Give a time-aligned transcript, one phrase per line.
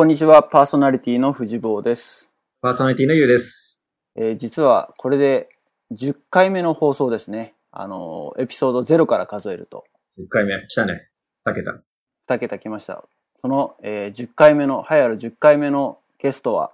[0.00, 2.30] こんにちは、パーソナリティの藤坊です。
[2.62, 3.82] パーソナリティのゆうです。
[4.16, 5.50] えー実はこれで
[5.92, 7.52] 10回目の放送ですね。
[7.70, 9.84] あのーエピソード0から数えると
[10.18, 10.54] 10回目。
[10.68, 11.10] 来たね。
[11.46, 11.82] 2桁。
[12.30, 13.04] 2桁来ました。
[13.42, 16.72] その、えー10回目の、栄えある10回目のゲストは、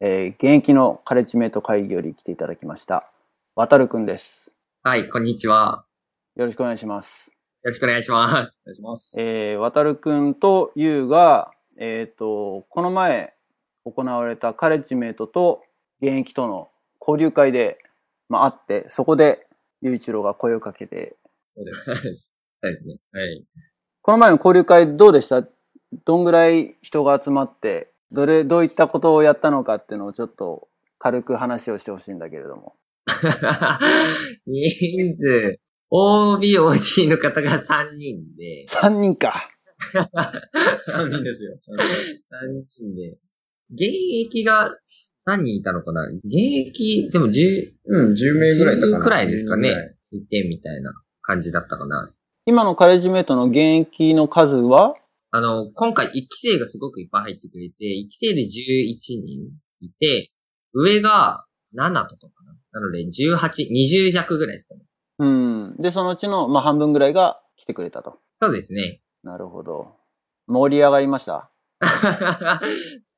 [0.00, 3.06] えー現役のカレッジメイト会議より来ていただきました。
[3.54, 4.50] 渡るくんです。
[4.82, 5.84] はい、こんにちは。
[6.36, 7.30] よろしくお願いします。
[7.64, 8.62] よろしくお願いします。
[8.64, 9.12] お願いします。
[9.14, 13.34] えー、渡るくんとゆうが、えっ、と、この前
[13.84, 15.62] 行われたカレッジメイトと
[16.00, 17.78] 現役との交流会で、
[18.28, 19.46] まあ、会って、そこで
[19.82, 21.16] ゆういちろうが声をかけて、
[21.56, 21.84] そうです。
[21.84, 22.96] そうですね。
[23.12, 23.44] はい。
[24.02, 25.46] この前の交流会どうでした？
[26.04, 30.68] どんぐらい人が集まって、どれ、どういったことをやったのかっていうのをちょっと
[30.98, 32.74] 軽く話をしてほしいんだけれども。
[34.46, 35.58] 人数、
[35.90, 39.50] OB、OG の方が3人で、3人か。
[40.88, 41.58] 3人ですよ。
[41.68, 43.18] 3人で、
[43.70, 43.82] 現
[44.26, 44.76] 役が
[45.24, 46.06] 何人いたのかな？
[46.24, 48.98] 現役、でも10、うん、10名ぐらいいたかな。
[48.98, 50.92] 10くらいですかね10ぐらいいてみたいな
[51.22, 52.12] 感じだったかな。
[52.46, 54.94] 今のカレッジメイトの現役の数は？
[55.32, 60.30] あの、今回1期生がすごくいっぱい入ってくれて、1期生で11人いて、
[60.72, 62.80] 上が7とかかな。
[62.80, 64.82] なので18、20弱ぐらいですかね。
[65.18, 65.76] うん。
[65.78, 68.18] で、そのうちの、まあ、半分ぐらいが来てくれたと。
[68.40, 69.00] そうですね。
[69.26, 69.96] なるほど。
[70.46, 71.50] 盛り上がりました？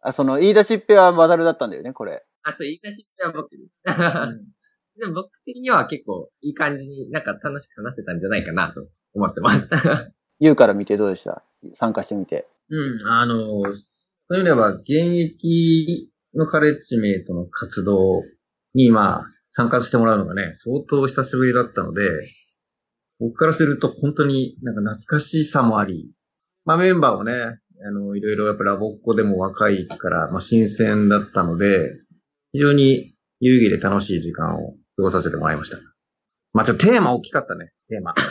[0.01, 2.25] あ、その、言い出しっぺは渡るだったんだよね、これ。
[2.43, 3.73] あ、そう、言い出しっぺは僕です。
[4.99, 9.71] でも僕的には結構いい感じになんか楽しく話せたんじゃないかなと思ってます。
[10.41, 11.45] ゆうから見てどうでした？
[11.75, 12.49] 参加してみて。
[12.71, 13.75] うん、あの、そうい
[14.31, 18.23] う意味では、現役のカレッジメイトの活動
[18.75, 22.03] に、まあ、参加してもらうのがね、相当久しぶりだったので、
[23.21, 26.11] 僕からすると本当になんか懐かしさもあり、
[26.65, 31.91] まあメンバーもね、あの、いろいろやっぱラボっ子でも若いから、まあ新鮮だったので、
[32.53, 35.79] 非常に有意義で楽しい時間を過ごさせてもらいました。
[36.53, 38.15] まあちょっとテーマ大きかったね、テーマ。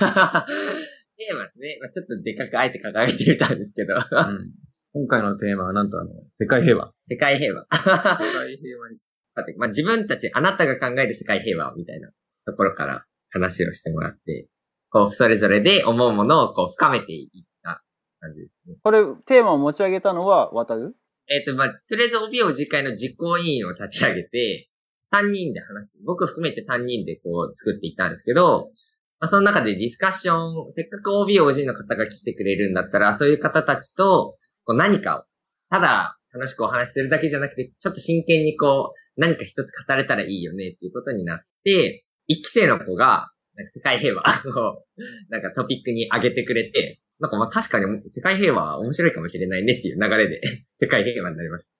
[1.17, 1.77] テーマですね。
[1.81, 3.95] まあ、ちょっとでかくあえて掲げてみたんですけど。
[3.95, 4.51] うん
[4.93, 6.09] 今回のテーマはなんとあの、
[6.39, 6.91] 世界平和。
[6.97, 7.67] 世界平和。
[7.71, 8.97] 世界平和に
[9.35, 12.09] だってまあ、自分たち、あなたが考える世界平和みたいな
[12.45, 14.47] ところから話をしてもらって、
[14.89, 17.29] こう、それぞれで思うものをこう、深めていっ
[17.63, 17.83] た
[18.19, 18.75] 感じですね。
[18.81, 20.95] これ、テーマを持ち上げたのは渡る？
[21.29, 24.69] えっ、と、まあ、とりあえず OB を次回の実行委員を立ち上げて、
[25.13, 28.71] 3人で話して、僕含めて3人でこう作っていったんですけど、
[29.19, 34.33] まあ、その中でディスカッション、せっかく OB、OG の方が来てくれるんだったら、そういう方たちと、
[34.65, 35.23] こう何かを、
[35.69, 44.85] ただ楽しくお話しするだけじゃなくて、ちょっと真剣にこう、何か一つ語れたらいいよねっていうことになって、一期生の子が、なんか世界平和を、
[45.29, 50.39] なんかトピックに上げてくれて、なんかまあ確かに世界平和面白いかもしれないねっていう流れで、
[50.79, 51.73] 世界平和になりました。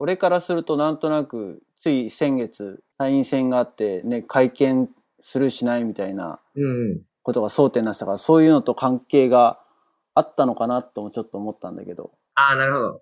[0.00, 7.02] 俺からするとなんとなく、つい先月、参院選があって、ね、会見するしないみたいなうん。
[7.22, 9.60] ことが争点になってたから、そういうのと関係が
[10.14, 12.12] あったのかなともちょっと思ったんだけど。
[12.34, 12.94] ああ、なるほど。
[12.94, 12.98] っ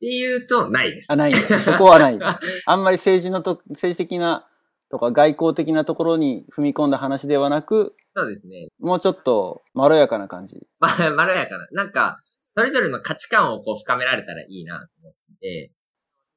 [0.00, 1.12] ていうと、ないです。
[1.12, 1.34] あ、ない。
[1.34, 2.18] そこはない。
[2.66, 4.48] あんまり政治のと、政治的な
[4.90, 8.68] とか外交的なところに踏み込んだ話ではなく、そうですね。
[8.80, 10.56] もうちょっとまろやかな感じ。
[10.78, 11.66] まあ、まろやかな。
[11.72, 12.18] なんか、
[12.56, 15.72] それぞれの価値観をこう深められたらいいなと思ってて、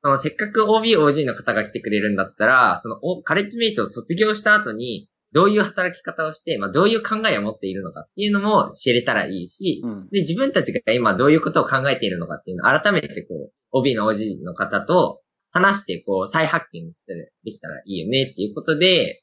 [0.04, 10.10] そのせっかく OB、OG の方が来てくれるんだったら、そのおカレッジメイトを卒業した後に、どういう働き方をして、まあどういう考えを持っているのかっていうのも知れたらいいし、うん。
[10.10, 15.22] で、自分たちが今どういうことを考えているのかっていうのを改めてこう、OB の OG の方と
[15.60, 19.22] 話してこう、再発見してできたらいいよねっていうことで、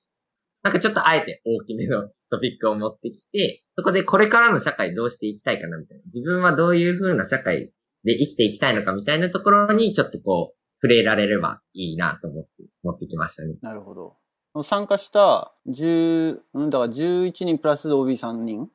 [0.63, 6.05] なんかちょっとあえて大きめのトピックを持ってきて、そこでこれからの社会どうしていきたいかなみたいな。
[6.07, 7.73] 自分はどういう風な社会
[8.05, 12.51] で生きていきたいのかみたいなところにちょっとこう、触れられればいいなと思って
[12.83, 13.55] 持ってきましたね。
[13.63, 14.17] なるほど。
[14.63, 18.69] 参加した10、うんだから11人プラス OB3 人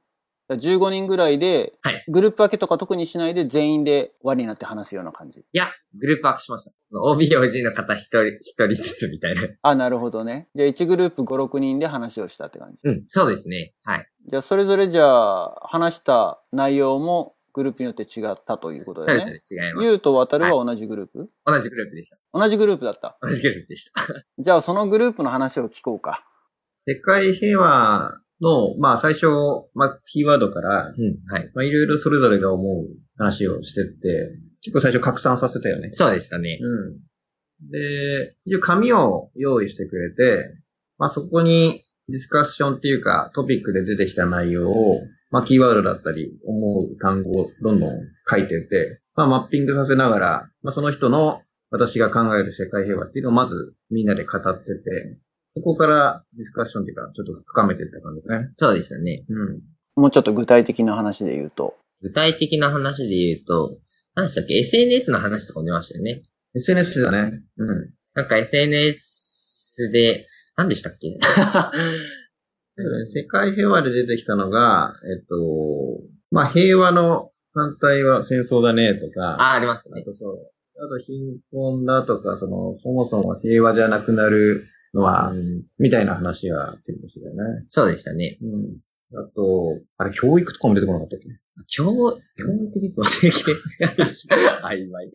[0.55, 5.39] 15人ぐらいで、はいグループ分けとか特にしないで全員で輪になって話すような感じ。
[5.39, 6.71] いや、グループワークしました。
[6.93, 9.43] OB、OG の方一人、一人ずつみたいな。
[9.61, 10.49] あ、なるほどね。
[10.55, 12.79] じゃあ1グループ5、6人で話をしたって感じ。
[12.83, 13.73] うん、そうですね。
[13.83, 14.07] はい。
[14.29, 19.33] じゃあそれぞれじゃあ話した内容もグループによって違ったということですね。
[19.33, 19.41] ね。
[19.49, 19.85] 違います。
[19.85, 22.17] ゆうと渡るは同じグループ、同じグループでした。
[22.33, 23.17] 同じグループだった。
[23.21, 23.91] 同じグループでした。
[24.39, 26.25] じゃあそのグループの話を聞こうか。
[26.87, 29.27] 世界平和の、まあ最初、
[29.73, 31.51] まあキーワードから、うん、はい。
[31.53, 35.89] まあいろいろそれぞれが思う話をしてって、結構最初拡散させたよね。
[35.93, 36.59] そうでしたね。
[36.61, 37.69] うん。
[37.69, 40.53] で、一応紙を用意してくれて、
[40.97, 47.89] まあそこにディスカッションっていうかトピックで出てきた内容を、まあキーワードだったり思う単語をどんどん
[48.29, 55.17] 書いてって、まあ、マッピングさせながら、まあ、その人の私が考える世界平和っていうのをまずみんなで語ってて、
[55.55, 58.49] そこからディスカッションっていうか、ちょっと深めていった感じだね。
[58.55, 59.25] そうでしたね。
[59.29, 59.61] うん。
[59.95, 61.75] もうちょっと具体的な話で言うと。
[62.01, 63.77] 具体的な話で言うと、
[64.15, 66.23] 何でしたっけ ?SNS の話とかも出ましたよね。
[66.55, 67.43] SNS だね。
[67.57, 67.89] うん。
[68.15, 70.25] なんか SNS で、
[70.55, 71.17] 何でしたっけ？
[73.13, 75.35] 世界平和で出てきたのが、えっと、
[76.31, 80.01] まあ、平和の反対は戦争だねとか、あ、ありましたね。
[80.01, 80.37] あとそう。
[80.83, 85.33] あと貧困だとか、その、そもそも平和じゃなくなるのは、
[85.79, 87.65] みたいな話が出てましたよね。
[87.69, 88.37] そうでしたね。
[88.41, 88.77] うん。
[89.13, 91.27] あと、あれ、教育とかも出てこなかったっけ？
[91.67, 92.19] 教、教
[92.69, 93.41] 育ですか忘れっけ
[94.63, 95.11] 曖昧。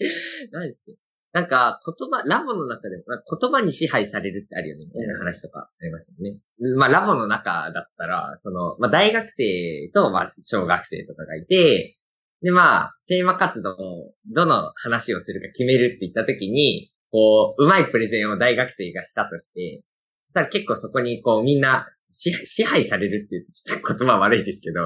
[0.52, 0.92] 何ですか？
[1.32, 3.04] なんか、言葉、ラボの中でも、
[3.38, 6.40] 言葉に支配されるってあるよね、みたいな話とかありましたよね。
[6.78, 11.98] まあ、ラボの中だったら、その、まあ、大学生と、まあ、小学生とかがいて、
[12.40, 19.82] で、まあ、テーマ活動を、どの話をするか決めるって言った時に、こう、うまいプレゼンを大学生がしたとして、
[20.26, 24.80] そしたら結構そこに、こう、みんな支配、されるって言うと、ちょっと言葉悪いですけど、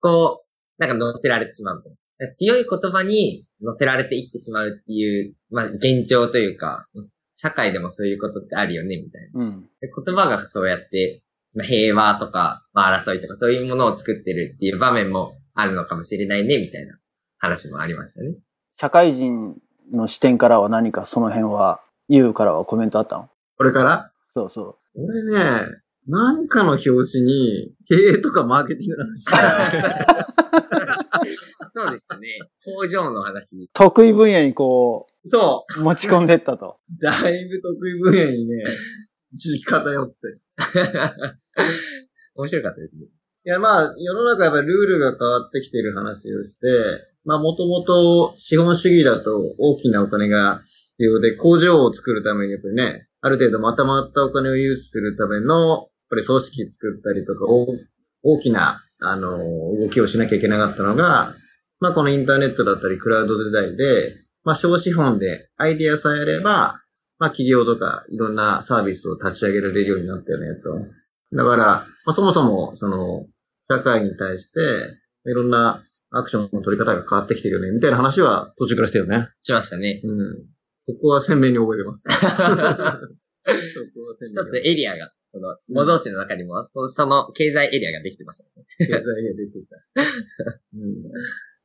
[0.00, 1.98] こう、なんか乗せられてしまうみたいな。
[2.34, 6.86] 強い言葉に乗せられていってしまうっていう、まあ、現状というか、
[7.34, 9.44] 社会でもそういうことってあるよね、みたいな。
[9.44, 9.62] うん。
[9.80, 11.22] で言葉がそうやって、
[11.54, 16.98] まあ、平和とか、まあ、争いとかそういうものを作ってるっていう場面もあるのかもしれないね、みたいな
[17.38, 18.34] 話もありましたね。
[18.80, 19.56] 社会人
[19.92, 23.28] の視点からは何かその辺は、ユウからはコメントあったの？
[23.56, 24.12] これから？
[24.34, 25.66] そうそ俺ね、
[26.06, 29.24] なんかの表紙に、経営とかマーケティングの話。
[31.76, 32.28] そうでしたね。
[32.64, 33.56] 工場の話。
[33.56, 33.66] う。
[33.72, 36.78] 得意分野にこ、そう持ち込んでったと。
[36.88, 36.92] う。
[37.02, 38.62] だいぶ得意分野にね、
[39.32, 40.14] 一時期偏って。
[42.36, 43.06] 面白かったですね。
[43.46, 46.66] いや、まあ、世の中やっぱりルールが変わってきている話をして、
[47.24, 50.62] まあ、もともと資本主義だと大きなお金が
[50.96, 57.66] 必要で、工場を作るためにやっぱりね、ある程度まとまったお金を融資するための、やっぱり組織作ったりとか、大
[58.22, 61.34] 大きな、あの、動きをしなきゃいけなかったのが、
[61.80, 66.80] まあ、このインターネットだったりクラウド時代で、まあ、小資本でアイディアさえあれば、
[67.18, 71.36] まあ、企業とかいろんなサービスを立ち上げられるようになったよね、と。
[71.36, 73.26] だから、まあ、そもそも、その、
[73.78, 74.60] 社会に対して、
[75.26, 79.28] いろんなアクションの取り方が変わってきてるよね、みたいな話は途中からしてよね。
[79.40, 80.00] しましたね。
[80.04, 80.46] うん。
[80.86, 82.06] こ こは鮮明に覚えてます。
[84.26, 88.66] 一つエリアが、その、模造紙の中にも、そその経済エリアができてましたね。
[88.78, 89.58] 経済が出て
[89.94, 90.02] た。
[90.74, 91.02] うん。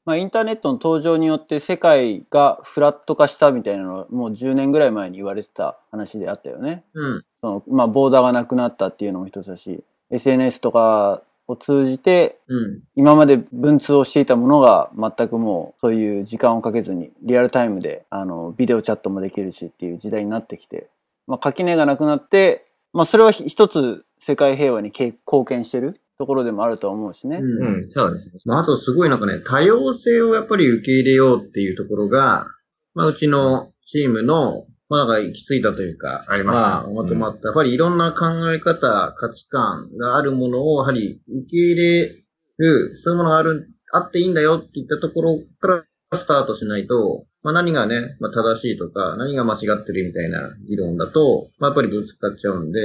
[0.06, 6.84] まあ、インターネットの登場によって世界がフラット化したみたいなのはもう10年ぐらい前に言われてた話であったよね。
[6.94, 7.24] うん。
[7.42, 12.80] そのまあ、ボーダーがなくなったっていうのも一つだし、SNS とかを通じてうん。
[12.96, 20.88] 今まで文通をしていたものが全くもうそういう時間をかけずにリアルタイムであのビデオチャットもできるしっていう時代になってきて、
[21.28, 27.38] まあ、垣根がなくなって、まあ、それは一つ世界平和にけ貢献してるところでもあるとは思うしね。
[27.38, 27.76] うん。
[27.76, 28.34] うん、そうですね。
[28.46, 32.46] まあ、あとすごいなんかね、多様性をやっぱり受け入れようっていうところが、
[32.94, 37.50] まあ、うちのチームの、まあ、なんか行き着いたというか、ありましたまあ、まとまった。
[37.50, 42.26] やっぱりいろんな考え方、価値観があるものを、やはり受け入れ
[42.58, 45.84] る、そういうものがある、あっていいんだよって言ったところから
[46.18, 52.80] スタートしないと、まあ、何がね、まあ、正しいとか、何が間違ってるみたいな理論だと、まあ、やっぱりぶつかっちゃうんで、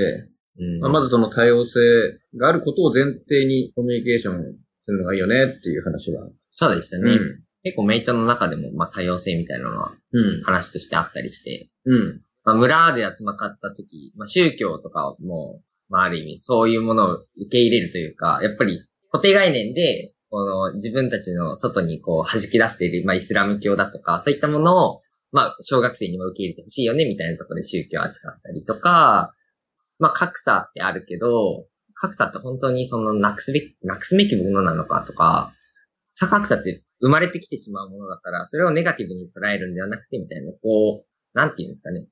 [0.59, 1.81] うんまあ、まずその多様性
[2.39, 4.37] があることを前提にコミュニケーション
[4.85, 6.29] するのがいいよねっていう話は。
[6.53, 7.11] そうでしたね。
[7.11, 7.45] うん。
[7.65, 10.43] 結構メイトの中でも、まあ、多様性みたいなのはうん。
[10.43, 12.21] 話としてあったりして、うん。
[12.45, 25.01] まあ、村で集まった時、まあ、宗教とかも、まあ、ある意味、そういうものを受け入れるというか、やっぱり固定概念で、この自分たちの外にこう弾き出している、まあ、イスラム教だとか、そういったものを、
[25.31, 29.33] まあ、小学生にも受け入れてほしいよね、みたいなところで宗教を扱ったりとか、
[29.99, 35.53] まあ、格差ってあるけど、格差って本当にそのなくすべき、なくすべきものなのかとか、
[36.15, 42.07] 差格差って生まれてきてしまうものだから、それをネガティブに捉えるんではなくて、みたいな、こう、なんていうんですかね。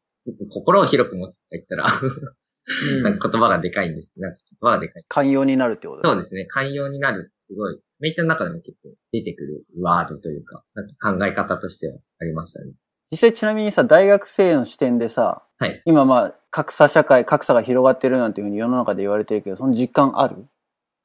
[0.50, 4.14] 心を広く持つとか言ったら、なんか言葉がでかいんです。
[4.18, 5.04] なんか言葉がでかい。
[5.08, 6.46] 寛容になるってことそうですね。
[6.46, 12.72] 寛容になるってすごい、メイトの中でも結構出てくるワードというか、なんか考え方としてはありましたね。
[13.10, 15.82] 実際ちなみにさ、大学生の視点でさ、はい。
[15.84, 20.46] 今まあ、格差社会、格差が広がってるなんていうふうに世の中で言われてるけど、その実感ある？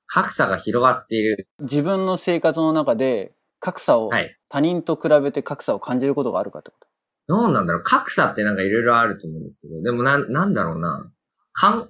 [0.05, 1.47] 格差が広がっている。
[1.59, 4.38] 自分の生活の中で格差を、はい。
[4.50, 6.87] 他人と比べて格差を感じることがあるかってこと？
[7.27, 11.12] どうなんだろう格差ってなんかいろいろあると思うんですけど、でもな、なんだろうな。
[11.53, 11.89] かん、考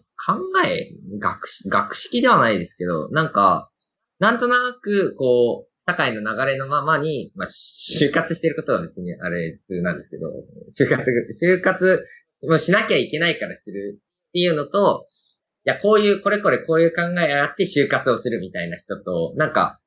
[0.66, 0.90] え
[1.20, 3.70] 学、学識ではないですけど、なんか、
[4.20, 10.28] なんとなく、こう、社会の流れのままに、まあ、就活してることは別にあれ普通なんですけど、
[10.78, 12.04] 就活、就活
[12.44, 15.08] もうしなきゃいけないからするっていうのと、
[15.66, 19.80] いや、こういう、これこれこういう考えがあって就活をするみたいな人と、なんか、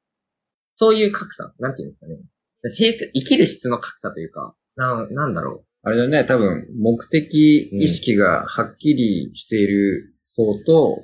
[0.74, 2.20] そういう格差、なんていうんですかね。
[2.68, 11.02] 生生きる質の格差というか、な、なんだろあれだね、多分、目的意識がはっきりしている層と、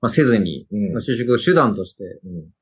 [0.00, 0.76] まあ、せずに、う。
[0.76, 2.54] うんまあ、就職を手段としてうん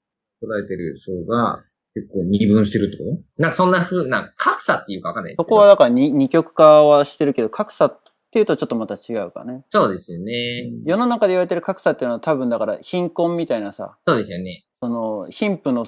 [0.43, 1.63] 捉えてる層が
[1.95, 3.05] 結構二分してるってこ
[3.39, 5.35] なんかそんな風な格差っていうかわかんない。
[5.37, 9.65] そこはだから二二極化はしてるけど、格差っていうとちょっとまた違うかね。
[9.69, 10.71] そうですよね。
[10.85, 14.65] 世の中で言われてる格差っていうのは多分だから貧困みたいなさ、そうですよね。
[14.81, 15.85] その貧富の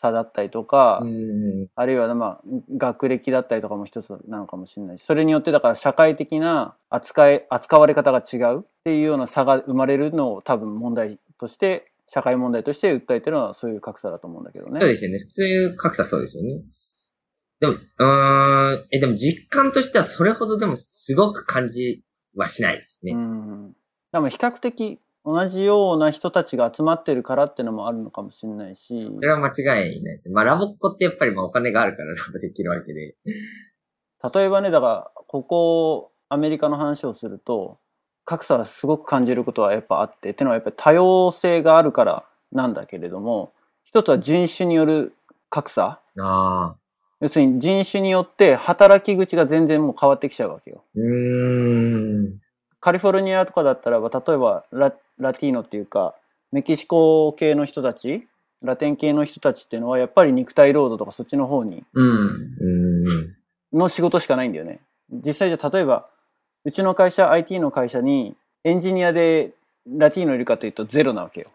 [0.00, 1.68] 差だったりとか、うん。
[1.74, 2.40] あるいはまあ
[2.76, 14.80] 学歴だったりとかも一つなのかもしれないし、それによってだから社会的な扱い、扱われ方が違うっていうような差が生まれるのを多分問題として、社会問題として訴えてるのはそういう格差だと思うんだけどね。
[14.80, 15.18] そうですよね。
[15.18, 16.62] 普通格差そうですよね。
[17.60, 22.04] でも、うーん、え、でも実感としてはそれほどでもすごく感じ
[22.34, 23.12] はしないですね。
[23.12, 23.76] うん。
[24.12, 29.52] でも比較的同じような人たちが集まってるからっていうのもあるのかもしれないしそ、れは間違
[29.92, 30.34] いないですね。
[30.34, 33.14] まあラボっ子ってやっぱりまあお金があるからラボ できるわけで。
[34.34, 37.78] 例えばね、だから、ここ、アメリカの話をすると、
[38.24, 43.52] 格差はすごく感じることはやっぱあって、っていうのはやっぱり多様性があるからなんだけれども、
[43.84, 45.12] 一つは人種による
[45.50, 46.76] 格差ああ。
[47.20, 50.84] 要するに人種によって働き口が全然もう変わってきちゃうわけよ。
[50.94, 52.40] うーん。
[52.80, 56.14] カリフォルニアとかだったらば、例えばララティーノっていうか、
[56.52, 58.26] メキシコ系の人たち、
[58.62, 62.08] ラテン系の人たちっていうのはやっぱり肉体労働とかそっちの方にうん。
[62.10, 63.78] うん。
[63.78, 64.80] の仕事しかないんだよね。
[65.10, 66.08] 実際じゃ例えば、
[66.64, 69.52] うちの会社、IT の会社にエンジニアで
[69.86, 71.48] ラティーノいるかというとゼロなわけよ。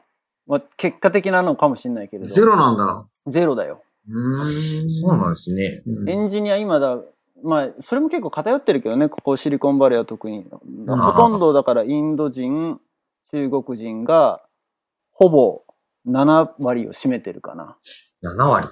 [0.48, 2.34] まあ、結果的なのかもしれないけれど。
[2.34, 3.06] ゼロなんだ。
[3.28, 3.82] ゼロだよ。
[4.10, 4.92] うーん。
[4.92, 5.84] そうなんですね。
[5.86, 7.00] うんエンジニア今だ、
[7.44, 10.46] まあ、それも結構偏ってるけどね、ここシリコンバレーは特に。
[10.88, 12.80] あほとんどだからインド人、
[13.32, 14.42] 中国人が、
[15.12, 15.64] ほぼ
[16.08, 17.78] 7割を占めてるかな。
[18.22, 18.70] 7割？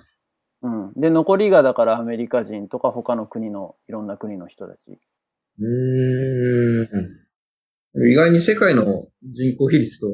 [0.64, 0.94] うん。
[0.96, 5.00] で、残りがだからアメリカ人とか他の国の、いろんな国の人たち。
[5.60, 8.10] うーん。
[8.10, 8.86] 意外に世界の
[9.24, 10.08] 人口比率と、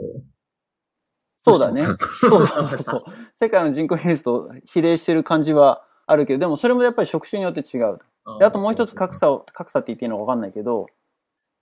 [1.46, 1.86] そうだね。
[1.86, 1.98] そう
[2.30, 3.04] そうそうそう。
[3.40, 8.00] 世界の人口比率と比例してる感じはあるけど、でもそれもやっぱり職種によって違う。
[8.40, 10.88] であともう一つ格差を、格差って言っていいのかわかんないけど、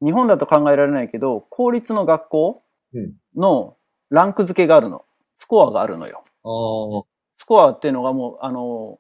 [0.04, 3.76] 日本だと考えられないけど、公立の学校うんの
[4.10, 5.06] ランク付けがあるの。
[5.40, 6.24] スコアがあるのよ。
[7.38, 9.00] スコアっていうのがもう、あの、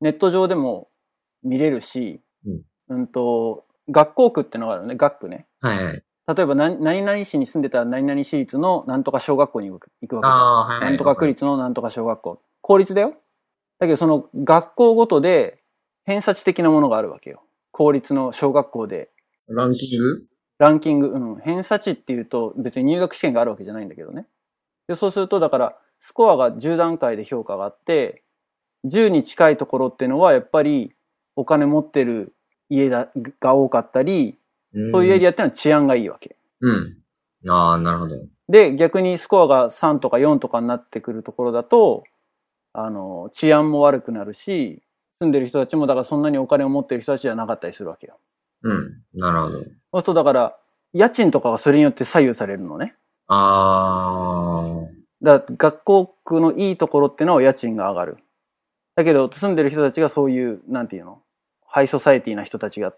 [0.00, 0.88] ネット上でも
[1.42, 5.46] 見れるし、うんうんと、学校区っていうのがあるのね、学区ね。
[5.60, 6.02] はいはい。
[6.36, 10.38] 例えば、何何々市に住んでたら何々市立のなんとか小学校に行く行くわけじゃん。
[10.38, 10.80] ああ、はい。
[10.80, 12.42] なんとか区立のなんとか小学校。
[12.60, 13.14] 公立だよ。
[13.78, 15.59] だけどその学校ごとで
[16.10, 17.44] 偏差値的なものがあるわけよ。
[17.70, 19.10] 公立の小学校で
[19.46, 20.24] ランキング？
[20.58, 24.26] ランキング、うん、偏差値っていうと別に入学試験があるわけじゃないんだけどね。
[24.88, 28.24] でそうするとだからスコアが10段階で評価があって、
[28.86, 30.92] 10に近いところっていうのはやっぱり
[31.36, 32.32] お金持ってる
[32.68, 33.08] 家だ
[33.40, 34.36] が多かったり、
[34.92, 36.34] そういうエリアっていうのは治安がいいわけ。
[36.60, 36.96] うん。
[37.48, 37.52] ア。
[37.52, 38.16] ああ、なるほど。
[38.48, 42.02] で、逆にスコアが3とか4とかになってくるところだと、
[42.72, 44.82] あの、治安も悪くなるし、
[45.20, 48.18] 住んでる人たちもだからそんなにお金を持ってる人たちじゃなかったりするわけよ。
[48.62, 49.02] うん。
[49.14, 49.58] なるほど。
[49.58, 50.56] そうするとだから、
[50.94, 52.94] 家賃とかがそれによって左右されるのね。
[53.28, 54.80] あ
[55.22, 58.16] だから学校区のいいところってのは家賃が上がる。
[58.96, 61.20] だけど住んでる人たちがそういう、なんていうの？
[61.66, 62.94] ハイソサエティな人たちが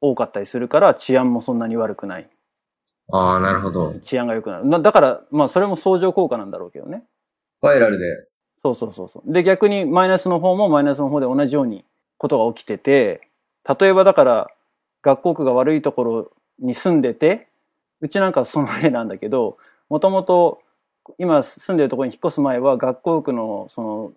[0.00, 2.28] 多かったりするから治安もそんなに悪くない。
[3.12, 3.18] あ。
[3.18, 3.94] ああ、なるほど。
[4.00, 4.66] 治安が良くなる。
[4.66, 7.04] なだから、まあそれも相乗効果なんだろうけどね。
[7.58, 8.27] スパイラルで。
[8.62, 9.32] そうそうそうそう。
[9.32, 11.84] で、逆にマイナスの方もマイナスの方で同じように
[12.16, 13.28] ことが起きてて、
[13.78, 14.48] 例えばだから、
[15.02, 17.48] 学校区が悪いところに住んでて、
[18.00, 20.60] うちなんかその例なんだけど、もともと
[21.18, 24.12] 今住んでるところに引っ越す前は学校区のその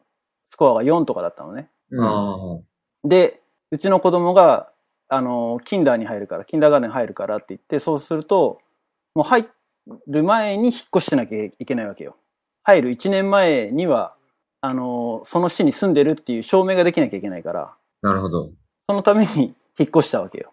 [0.49, 1.69] スコアが4とかだったのね。
[3.03, 4.69] で、うちの子供が、
[5.07, 8.59] あの、キンダーに入るから、キンダーガーデンに入るからって言って、そうすると、
[9.15, 9.45] もう入
[10.07, 12.15] る前に引っ越してなきゃいけないわけよ。
[12.63, 14.13] 入る1年前には、
[14.61, 18.51] あの、その市に住んでるっていう証明ができなきゃいけないから、なるほど。
[18.87, 20.51] そのために 引っ越したわけよ。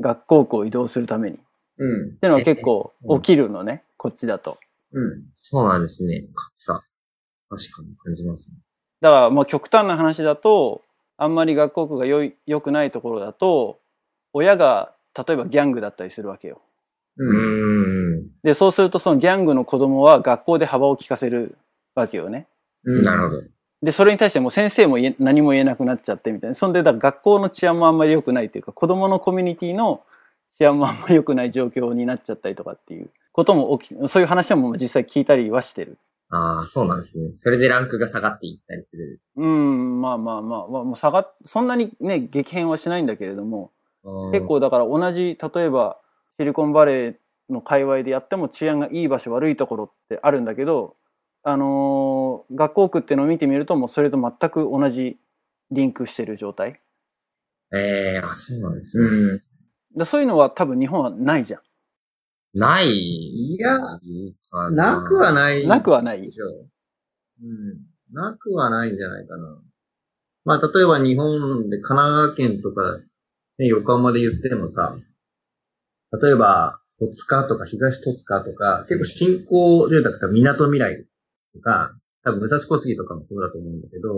[0.00, 1.36] 学校区を移動するために。
[1.36, 1.40] っ
[1.78, 2.16] うん。
[2.18, 4.56] ていうのは結構起きるのね、こっちだと。
[4.92, 5.24] うん。
[5.34, 6.26] そうなんですね。
[6.34, 6.72] 格差。
[7.48, 8.56] 確かに感じますね。
[9.00, 10.82] だから、まあ極端な話だと、
[11.16, 13.78] あんまり学校区が良い、良くないところだと、
[14.32, 16.60] 親が、例えばギャングだったりするわけよ。
[17.16, 17.34] う
[18.22, 18.30] ん。
[18.42, 21.56] で、そうするとそのギャングの子供は学校で幅を利かせる
[21.94, 22.46] わけよね。
[22.86, 23.02] うん。
[23.02, 23.42] なるほど。
[23.82, 26.54] で、それに対してもう先生も何も言えなくなっちゃってみたいな。
[26.54, 30.02] そんで、だ学校の治安もあんまり良くないっていうか、子供のコミュニティの
[30.58, 35.98] 治安もあんまり良くない状況になっちゃったりとかっていうことも起き、そういう話も実際聞いたりはしてる。
[36.30, 37.30] ああ、そうなんですね。
[37.34, 39.20] それでランクが下がっていったりする。
[39.36, 43.70] うん、まあまあまあ、まあ、もう下がっ、そんなにね、激変はしないんだけれども、
[44.32, 45.98] 結構だから同じ、例えば
[46.38, 47.16] シリコンバレー
[47.50, 50.96] の界隈でやっても治安がいい場所悪いところってあるんだけど、
[51.48, 55.16] あのー学校区っていうのを見てみるともうそれと全く同じ
[55.70, 56.80] リンクしてる状態。
[57.72, 59.04] ええあ、そうなんですね。
[59.04, 59.42] うん。
[59.96, 61.60] でそういうのは多分日本はないじゃ
[62.52, 62.88] ない？
[62.88, 65.64] いや、かなくはない。
[65.64, 65.68] ん。
[65.68, 66.32] なくはないで。
[66.32, 66.68] しょう。
[67.42, 67.86] うん。
[68.12, 69.62] なくはないんじゃないかな。
[70.44, 72.98] まあ、例えば日本で神奈川県とか、
[73.58, 74.96] ね、横浜で言ってもさ、
[76.22, 81.04] 例えば、戸塚とか東戸塚とか、結構新興住宅とか港未来
[81.56, 84.08] とか、多分武蔵小杉とかもそうだと思うんだけど、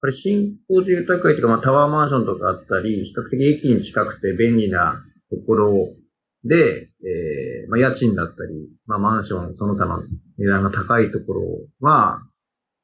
[0.00, 5.74] これ新興住宅街とか、まあタワーマンションとかあったり、比較的駅に近くて便利なところ
[6.44, 10.02] で、えー、まあ家賃だったり、まあマンション、その他の
[10.38, 11.42] 値段が高いところ
[11.80, 12.28] は、やっ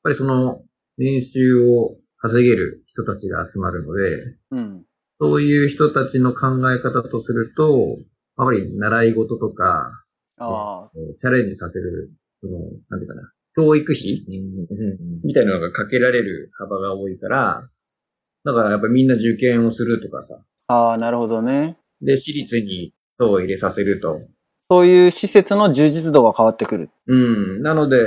[0.05, 0.63] ぱりその
[0.97, 4.85] 年収を稼げる人たちが集まるので、うん。
[5.21, 7.99] そういう人たちの考え方とすると、
[8.39, 9.91] やっぱり習い事とか、
[10.39, 14.25] あチャレンジさせる、その、なんていうかな、教育費？
[15.25, 17.69] みたいなのがかけられる幅が多いから、
[18.45, 20.39] だからやっぱりみんな受験をするとかさ、
[20.69, 21.77] ああ、なるほどね。
[22.01, 24.21] で、私立にそう入れさせると。
[24.71, 26.91] そういう施設の充実度が変わってくる。
[27.09, 27.63] うん。
[27.63, 28.07] なので、やっ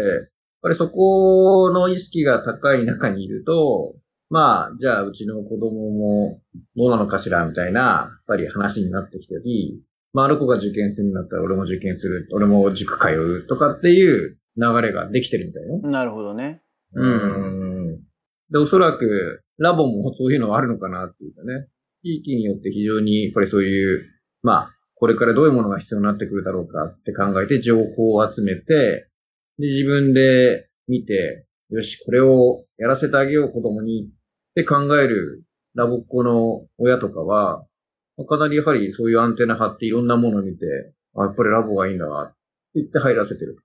[0.61, 3.95] ぱりそこの意識が高い中にいると、
[4.29, 6.39] まあ、じゃあうちの子供も
[6.77, 9.81] どうなのかしらみたいな、やっぱり話になってきたり、
[10.13, 15.79] まあ、あの子が受験するんだったら俺も受験する、俺も塾通うとかっていう流れができてるみたいよ。
[15.83, 16.61] なるほどね。
[16.93, 18.01] うん。
[18.51, 21.67] で、おそらく、ラボもそういうのはあるのかなっていうかね。
[22.03, 24.05] 地域によって非常に、やっぱりそういう、
[24.41, 29.07] まあ、これからどういうものが必要になってくるだろうかって考えて情報を集めて、
[29.57, 35.43] で、自分で見て、よし、これをやらせてあげよう子供にって考える
[35.75, 37.65] ラボっ子の親とかは、
[38.27, 40.65] かなりやはりそういうアンテナ張っていろんなものを見て、
[41.15, 42.35] あ、やっぱりラボがいいんだわって
[42.75, 43.57] 言って入らせてる。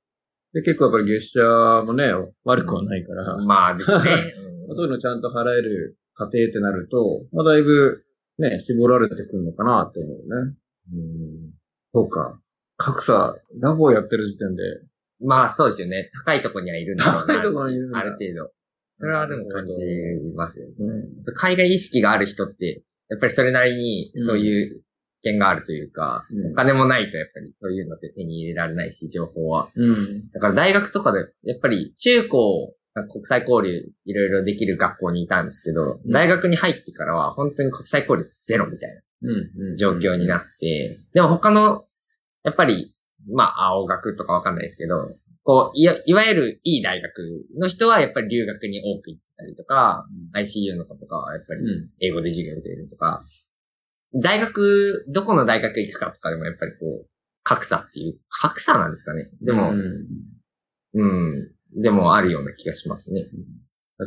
[0.56, 2.10] で、結構やっぱり月謝もね、
[2.44, 4.32] 悪くはないから、まあですね。
[4.74, 8.02] そういうのちゃんと払える家庭ってなると、まあだいぶ
[8.38, 10.56] ね、絞られてくるのかなって思うね。
[10.94, 11.52] うん。
[11.92, 12.40] そうか。
[12.78, 14.62] 格差、ラボをやってる時点で、
[15.20, 16.08] まあそうですよね。
[16.24, 17.26] 高いとこにはいるんだろうな。
[17.26, 18.50] 高いところにいるんだある程度。
[18.98, 19.74] それはでも感じ
[20.34, 20.74] ますよね。
[20.78, 21.34] うん。
[21.34, 24.82] 海外意識がある人って、やっぱりそれなりにそういう
[25.26, 29.68] 知見があるというか、うんお金もないとやっぱりそういうのって手に入れられないし、情報は。
[29.74, 30.30] うん。
[30.30, 32.74] だから大学とかで、やっぱり中高、
[33.10, 39.70] 国際交流いろいろできる学校にいたんですけど、うん大学に入ってからは本当に国際交流ゼロみたいなうん。
[39.70, 39.76] うん。
[39.76, 41.84] 状況になって、でも他の、
[42.42, 42.94] やっぱり、
[43.32, 51.88] まあ、青学とかわかんないですけど、こう、いわいわゆるいい大学の人はやっぱり留学に多く行ってたりとか、ICU の子とかはやっぱりうん。
[52.00, 53.22] 英語で授業受けるとか、
[54.20, 57.06] 大学、どこの大学行くかとかでもやっぱりこう、
[57.42, 59.28] 格差っていう、格差なんですかね。
[59.42, 60.06] でも、うん
[60.94, 63.26] うん、でもあるような気がしますね。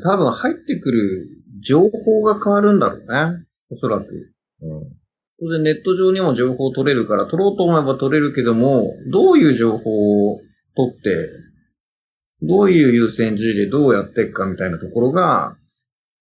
[0.04, 1.28] 多分入ってくる
[1.64, 3.46] 情報が変わるんだろうね。
[3.70, 4.34] おそらく。
[4.62, 5.00] うん。
[5.40, 10.42] 当然ネット上にも情報を取れるから、取ろうと思えば取れるけども、どういう情報を
[10.76, 11.30] 取って、
[12.42, 15.58] どういう優先順位でどうやっていくかみたいなところが、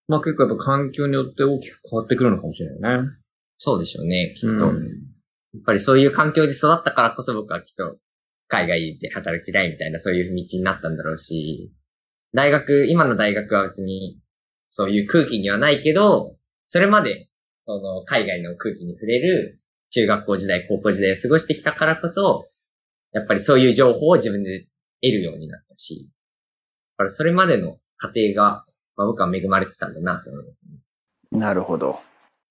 [0.07, 3.09] まあ結構やっぱ環境によって大きく変わってくるのかもしれないね。
[3.59, 4.71] そうでしょうね、きっと。
[4.71, 5.09] うん
[5.55, 7.97] やっぱりそういう環境で育ったからこそ僕はきっと
[8.49, 11.73] 海外で働きたいみたいなそういう道になったんだろうし、
[12.35, 14.21] 大学、今の大学は別に
[14.68, 17.29] そういう空気にはないけど、それまで
[17.62, 22.47] その海外の空気に触れる中学校時代、高校時代を過ごしてきたからこそ、
[23.12, 24.68] やっぱりそういう情報を自分で
[25.03, 26.11] 得るようになったし、
[26.97, 28.64] だからそれまでの過程が、
[28.97, 30.62] まあ、僕は恵まれてたんだなと思います
[31.33, 31.38] ね。
[31.38, 32.01] なるほど。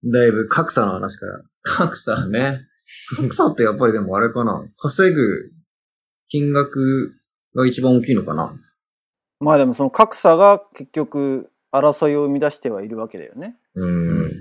[0.03, 1.41] だいぶ格差の話から。
[1.63, 2.61] 格差ね。
[3.17, 4.65] 格差ってやっぱりでもあれかな。
[4.77, 5.51] 稼ぐ
[6.29, 7.13] 金額
[7.55, 8.53] が一番大きいのかな。
[9.39, 13.55] まあでもその格差が結局争いを生み出してはいるわけだよね。
[13.75, 14.31] うん。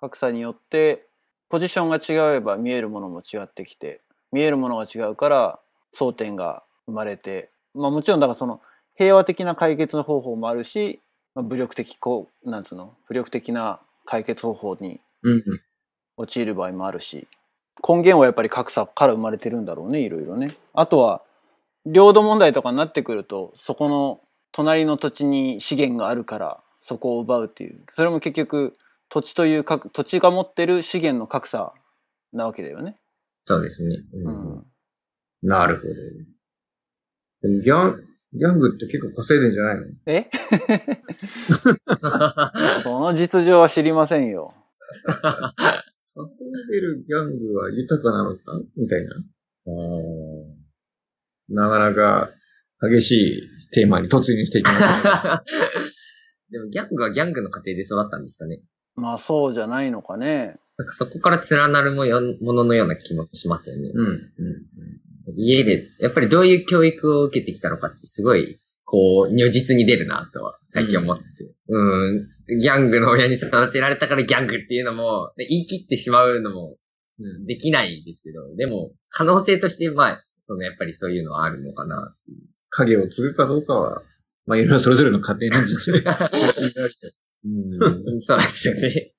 [0.00, 1.06] 格差によって
[1.48, 4.00] ポジションが違えば見えるものも違ってきて
[4.32, 5.60] 見えるものが違うから
[5.96, 8.60] 争点が生まれてまあもちろんだからその
[8.96, 11.00] 平和的な解決の方法もあるし、
[11.34, 12.94] まあ、武力的こうなんつうの？
[13.08, 15.42] 武力的な解決方法にうん。
[16.16, 17.26] 陥る場合もあるし
[17.86, 20.54] 根源はやっぱり格差から生まれてるんだろうねいろいろね。
[20.74, 21.22] あとは
[21.86, 24.20] 領土問題とかになってくるとそこの
[24.52, 28.76] 隣の土地に資源があるからそこを奪うっていうそれも結局
[29.08, 31.72] 土地というか土地が持ってる資源の格差
[32.32, 32.96] なわけだよね。
[33.44, 33.96] そうですね。
[34.14, 34.66] ううんん。
[35.42, 35.92] なるほど。
[38.34, 39.86] ギャン、グって結構稼いでんじゃないの？
[40.06, 40.30] え？
[42.82, 44.54] その実情は知りませんよ。
[45.04, 45.28] 稼い
[46.70, 48.40] でるギャングは豊かなのか？
[48.76, 49.14] みたいな。
[51.48, 52.30] なかなか
[52.90, 53.42] 激しい
[53.72, 54.86] テーマに突入していきました
[55.38, 55.40] ね。
[56.50, 58.60] でもギャングはギャングの家庭で育ったんですかね。
[58.94, 60.56] まあそうじゃないのかね。
[60.78, 63.90] なんかそこから連なるもののような気もしますよね。
[63.94, 64.06] うん。
[64.06, 64.32] うん。
[65.36, 71.28] 家で、やっぱりどういう教育を受けてきたのかってすごい、こう、如実に出るなとは最近思ってて。
[71.68, 71.78] う
[72.18, 72.28] ん、
[72.60, 76.76] ギャングの親に育てられたからギャングっていうのも、で言い切ってしまうのも、
[77.18, 82.38] うん、できないですけど、でも、可能性として、まあ、そのやっぱりそういうのはあるのかなっていう。
[82.70, 84.02] 影を継ぐかどうかは、
[84.46, 86.00] まあ、いろいろそれぞれの家庭の実で。
[87.44, 89.14] うん、そうですよね。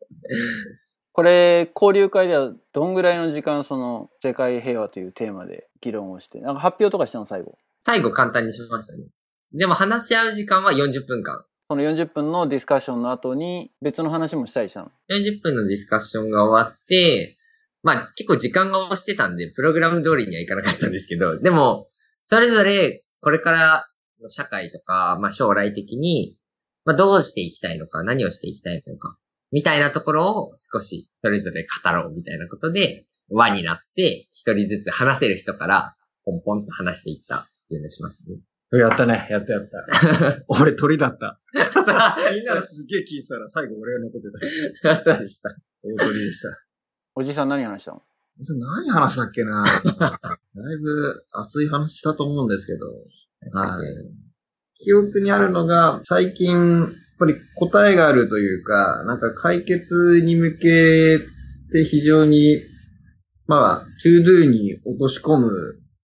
[1.14, 7.58] これ交流会ではどんぐらいの時間その世界平和というテーマで議論をしてなんか発表とかしたの最後？
[7.86, 9.06] 最後簡単にしましたね。
[9.54, 11.46] でも話し合う時間は40分間。
[11.70, 17.38] その40分のディスカッションの後に別の話もしたりしたの？40分のディスカッションが終わって、
[17.84, 21.88] まあ結構時間が押してたんで、プログラム通りにはいかなかったんですけど、でも、
[22.24, 23.88] それぞれこれから
[24.22, 26.38] の社会とか、まあ将来的に、
[26.86, 29.18] まあどうしていきたいのか、何をしていきたいのか、
[29.54, 38.40] みたいなところを少しそれぞれ語ろうみたいなことで、輪になって、一人ずつ話せる人から、ポンポンと話していったっていうのをしましたね。
[38.72, 39.28] それやったね。
[39.30, 40.44] やったやった。
[40.50, 41.40] 俺鳥だった。
[41.54, 44.28] みんなそすげえ聞いてたら最後俺が残って
[44.90, 45.50] うそうでした。
[45.52, 45.56] た。
[45.84, 46.50] 大鳥でした。
[47.14, 48.02] おじさん何話したの？
[48.44, 49.64] それ何話したっけな？
[49.64, 52.88] だいぶ熱い話したと思うんですけど。
[53.52, 54.84] はい。
[54.84, 61.20] 記憶にあるのが、最近、ぱり答えがあるというか、なんか解決に向け
[61.72, 62.62] て非常に、
[63.48, 65.50] まあ、to do に落とし込む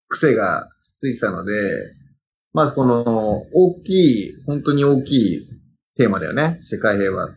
[0.07, 1.53] 癖がついてたので、
[2.51, 5.49] まあ、この、大きい、本当に大きい
[5.95, 6.59] テーマだよね。
[6.63, 7.29] 世界平和。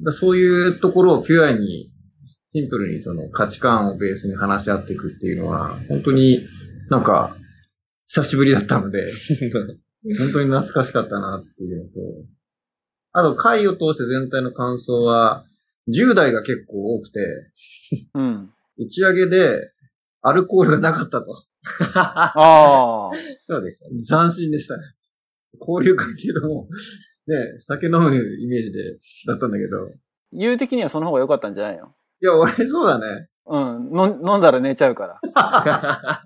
[0.00, 1.90] だそういうところをピュアに、
[2.54, 6.46] シンプルにその価値観をベースに話し合っていくっていうのは、本当に
[6.90, 7.36] なんか、
[8.08, 9.06] 久しぶりだったので、
[10.18, 11.90] 本当に懐かしかったなっていうのと、
[13.18, 15.44] あと、会を通して全体の感想は、
[15.88, 17.20] 10代が結構多くて、
[18.14, 18.50] うん。
[18.78, 19.72] 打ち上げで
[20.22, 21.26] アルコールがなかったと。
[21.98, 23.10] ああ。
[23.40, 24.02] そうでしたね。
[24.02, 24.82] 斬新でしたね。
[25.60, 29.90] 交流会っていうともう、ね、酒飲むイメージで、だったんだけど。
[30.32, 31.86] 言う的にはその方が良かったんじゃないの？
[32.20, 33.28] いや、俺そうだね。
[33.46, 33.90] うん。
[33.90, 36.22] の飲んだら寝ちゃうから。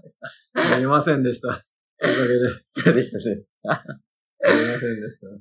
[0.76, 1.64] 飲みませんでした。
[2.02, 2.40] おかげで。
[2.66, 3.44] そうでしたね。
[4.44, 5.28] 飲みませんでした。
[5.28, 5.40] うん、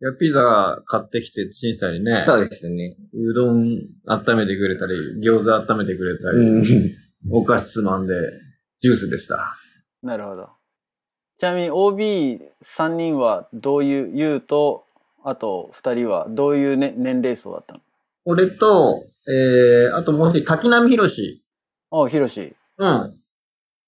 [0.00, 2.96] いや、ピザ買ってきて、審査にね、そうでしたね。
[3.14, 3.66] うどん
[4.06, 6.62] 温めてくれたり、餃子温めてくれたり、うん。
[7.32, 8.14] お菓子つまんで、
[8.80, 9.56] ジュースでした。
[10.02, 10.50] なるほど。
[11.38, 14.84] ちなみに OB3 人はどういう、ゆうと、
[15.24, 17.80] あと2人はどういう、ね、年齢層だったの？
[18.24, 21.42] 俺と、えー、あともう一人、滝波博士。
[21.90, 22.54] ああ、ひろし。
[22.78, 23.20] うん。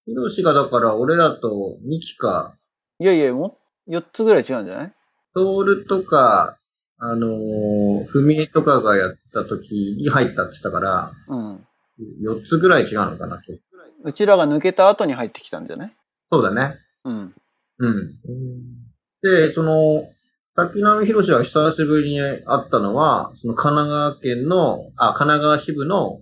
[0.06, 2.56] ひろしがだから、俺らとミキか、
[2.98, 4.92] いやいや、もう4つぐらい違うんじゃない？
[5.34, 6.58] トールとか、
[6.98, 11.66] あのー、ふみえとかがやった時に入ったって言ったから、うん。
[12.22, 13.40] 4つぐらい違うのかな。
[14.04, 15.96] うちらが抜けた後に入ってきたんじゃない？
[16.32, 16.76] そうだね。
[17.04, 17.34] うん。
[17.78, 18.14] うん。
[19.22, 20.04] で、その、
[20.56, 26.20] 滝波博士は久しぶりに会ったのは、その神奈川県の、あ、神奈川支部の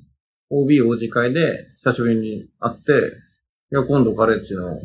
[0.51, 2.93] OB 王子会で久しぶりに会って、
[3.73, 4.79] いや、今度カレッジの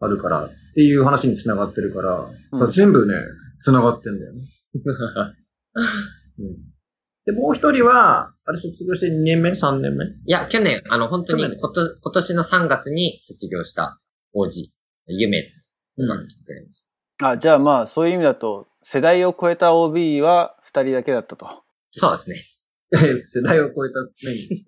[0.00, 3.14] あるからっていう話に繋がってるから、うん全部ね、
[3.62, 4.40] 繋がってんだよね。
[6.38, 6.56] うん、
[7.24, 10.04] で、もう一人は、あれ卒業して2年目 ?3 年目？
[10.04, 14.00] いや、去年、あの、本当に去年今年の3月に卒業した
[14.32, 14.72] 王子、
[15.06, 15.42] 夢
[15.98, 16.84] が来てくれまし
[17.18, 17.28] た。
[17.30, 21.46] あ、じゃあまあ、そういう意味だと、世代を超えた OB は2人だけだったと。
[21.90, 22.44] そうですね。
[23.24, 24.10] 世代を超えた、何？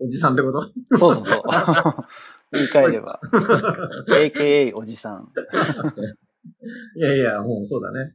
[0.00, 0.62] おじさんってこと？
[0.98, 1.42] そうそうそう。
[2.52, 3.20] 言い換えれば。
[4.08, 5.32] AKA おじさん。
[6.96, 8.14] いやいや、もうそうだね。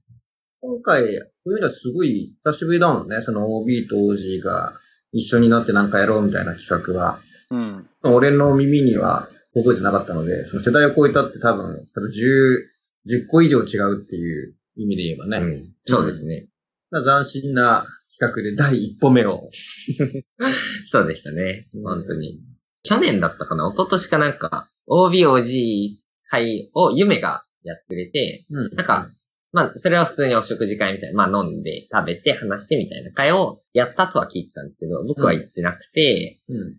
[0.62, 3.22] 今回、そういう意味ではすごい久しぶりだもんね。
[3.22, 4.74] その OB と OG が
[5.12, 7.20] 一緒になってなんかやろうみたいな企画は。
[7.52, 7.88] うん。
[8.04, 15.38] 俺の耳には届いてなかったので、その世代を超えたって多分、多分10、10個以上違うっていう意味で言えばね。
[15.38, 15.74] うん。
[15.86, 16.48] そうですね。
[16.92, 17.86] まあ斬新な
[18.20, 19.50] 企画で第一歩目を。
[20.86, 21.84] そうでしたねうん。
[21.84, 22.40] 本当に。
[22.84, 23.70] 去年だったかな？
[23.70, 25.98] 一昨年かなんか、OBOG
[26.30, 29.10] 会を夢がやってくれて、うんなんか、
[29.52, 36.76] まあ、それは普通にお食事会みたいな、まあ飲んで、食べて、話してみたいな会をやったとは聞いてたんですけど、僕は行ってなくて、うん。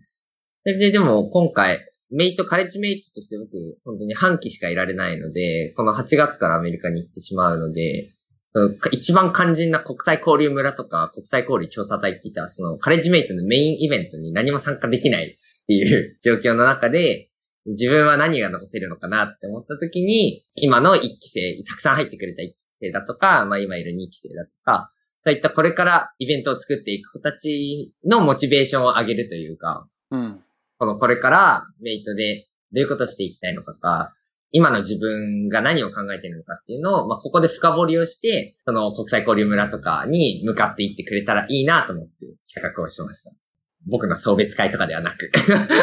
[0.63, 1.79] それででも今回、
[2.11, 3.51] メイト、カレッジメイトとして僕、
[3.85, 8.11] 本当に半期しかいられないので、この8月からアメリカに行ってしまうので、
[8.91, 15.27] 一番肝心な国際交流村とか国際交流調査隊って言ったそのカレッジメイトのメインイベントに何も参加できないっ
[15.67, 17.30] ていう状況の中で、
[17.65, 24.91] 自分は何が残せるのかなって思った時に、今の1期生、たくさん入ってくれた1期生だとか、まあ今いる2期生だとか、
[25.23, 30.41] そういったこれからイベントを作っていく子たちのモチベーションを上げるというか、うん。
[30.77, 34.15] このこれからメイトでどういうことをしていきたいのかとか、
[34.51, 42.11] 今の自分が何を考えているのかっていうのを、まあ、ここで深掘りをして、その国際交流村とかに向かっていってくれたらいいなと思って
[42.53, 43.31] 企画をしました。
[43.87, 45.31] 僕の送別会とかではなく。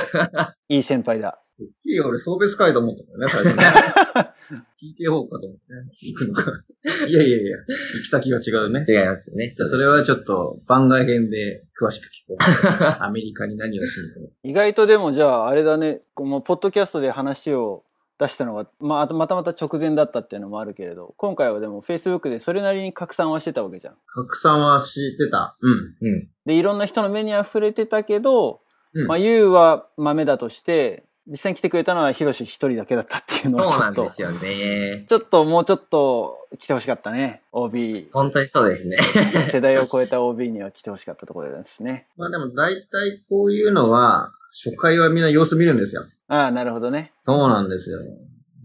[0.69, 1.41] いい先輩だ。
[1.61, 4.33] いいよ、俺、送別会と思ったからね、最初ね。
[4.81, 5.91] PKO かと思ってね。
[6.03, 6.53] 行くのか。
[7.09, 8.85] いやいやいや、行き先が違うね。
[8.89, 9.51] 違いますよね。
[9.51, 12.85] それはちょっと番外編で詳しく聞こう。
[13.03, 17.85] アメリカに何をしに行くの意外とでもじゃああれだね、こうもうポッドキャストで話を
[18.21, 23.97] 出したのが、まああとまたまた直前だったっていうのもあるけれど、今回はでも Facebook でそれなりに拡散はしてたわけじゃん。
[24.07, 25.57] 拡散はしてた。
[25.61, 25.73] うん。
[25.73, 26.29] うん。
[26.47, 28.61] で、いろんな人の目には触れてたけど、
[28.95, 35.05] うんまあ、ゆうは豆だとして、実際に来てくれたのはヒロシ一人だけだったっていうのはちそうなんですよね。
[35.09, 37.43] ちょっともうちょっと来てほしかったね。
[37.53, 38.09] OB。
[38.13, 38.97] 本当にそうですね。
[39.53, 42.07] 世代を超えた OB には来てほしかったところですね。
[42.17, 44.33] まあでも大体こういうのは、
[44.65, 46.07] 初回はみんな様子見るんですよ。
[46.29, 47.13] ああ、なるほどね。
[47.27, 47.99] そうなんですよ。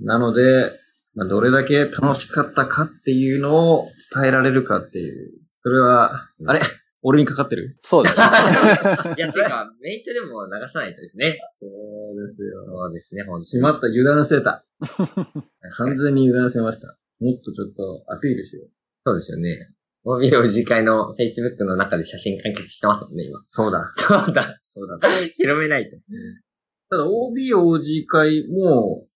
[0.02, 0.72] なので、
[1.16, 5.32] まあ、どれだけ楽しかったかっていうのを伝えられるかっていう。
[5.62, 6.62] それは、あれ？
[7.04, 7.78] 俺にかかってる？
[7.82, 8.16] そうだね。
[9.18, 11.40] いや、てか、メイトでも流さないとですね。
[11.52, 12.66] そうですよ。
[12.66, 14.66] そうですね、本当しまった、油断してた。
[15.78, 16.98] 完全に油断してました。
[17.20, 18.70] もっとちょっとアピールしよう。
[19.06, 19.74] そうですよね。
[20.06, 23.42] OB 次会の Facebook の中で写真完結してますもんね、今。
[23.46, 23.90] そうだ。
[23.96, 24.62] そうだ。
[24.66, 25.10] そうだ。
[25.36, 25.98] 広めないと。
[26.90, 29.08] ただ OBOG 会も、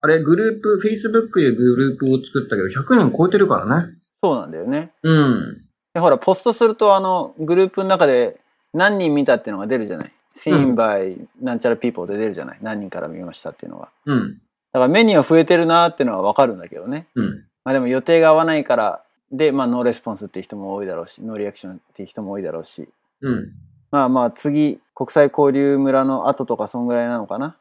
[0.00, 3.94] あれ、グループ、Facebook でグループを作ったけど、100人超えてるからね。
[4.22, 4.92] そうなんだよね。
[5.02, 5.55] うん。
[5.96, 8.38] で、ほら、ポストすると、あの、グループの中で
[8.74, 12.58] 何人見たっていうのが出るじゃない？seen by なんちゃら people で出るじゃない？
[12.60, 13.88] 何人から見ましたっていうのが。
[14.04, 14.32] うん。
[14.34, 14.38] だ
[14.74, 17.06] から目には増えてるなっていうのはわかるんだけどね。
[17.14, 17.44] うん。
[17.64, 22.86] まあでも予定が合わないから、で、まあノーレスポンスっていう人も多いだろうし、ノーリアクションっていう人も多いだろうし。
[23.22, 23.52] うん。
[23.90, 27.56] まあまあ次、国際交流村の後とかそんぐらいなのかな？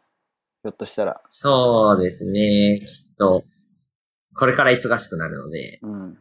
[0.64, 1.22] ひょっとしたら。
[1.30, 2.82] そうですね。
[2.86, 3.46] きっと、
[4.36, 5.80] これから忙しくなるので。
[5.82, 6.18] うん。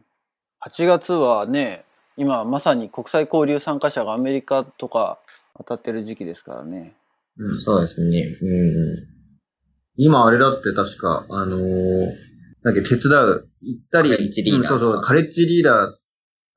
[0.65, 1.81] 8月はね、
[2.17, 5.19] 今まさに国際交流参加者がアメリカとか
[5.57, 6.95] 当たってる時期ですからね。
[7.37, 7.61] うん。
[7.61, 8.37] そうですね。
[8.41, 9.07] うんう
[9.97, 12.11] 今あれだって確か、あのー、
[12.63, 15.95] なんか手伝う、行ったり、カレッジリーダーうんそうそう、カレッジリーダー。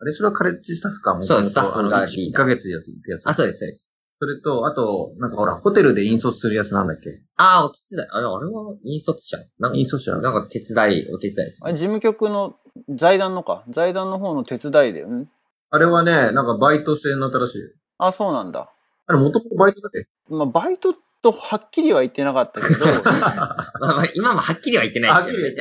[0.01, 3.27] あれそれはカレッジスタッフかもそうスタッフのリーダー1ヶ月やつ、行くやつ。
[3.27, 3.29] ん。
[3.29, 3.93] あ、そうです、そうです。
[4.21, 7.21] それと、あと、なんかほら、ホテルで引率するやつなんだっけ？
[7.37, 8.09] ああ、お手伝い。
[8.11, 12.57] あれ、あれは引率者なんか引率者なんか手伝い、お手伝いですあれ事務局の
[12.89, 13.63] 財団のか。
[13.69, 15.27] 財団の方の手伝いだよね。
[15.71, 17.69] あれはね、なんかバイト制になったらしいよ。
[17.99, 18.71] あ、そうなんだ。
[19.07, 20.07] あれ、もともとバイトだっけ？
[20.29, 25.53] まあ、バイトとはっきりは言ってなかったけど、 まあまあ、今もはっきりは言ってないですけど、ね。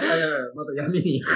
[0.06, 1.20] いやいやまた闇に。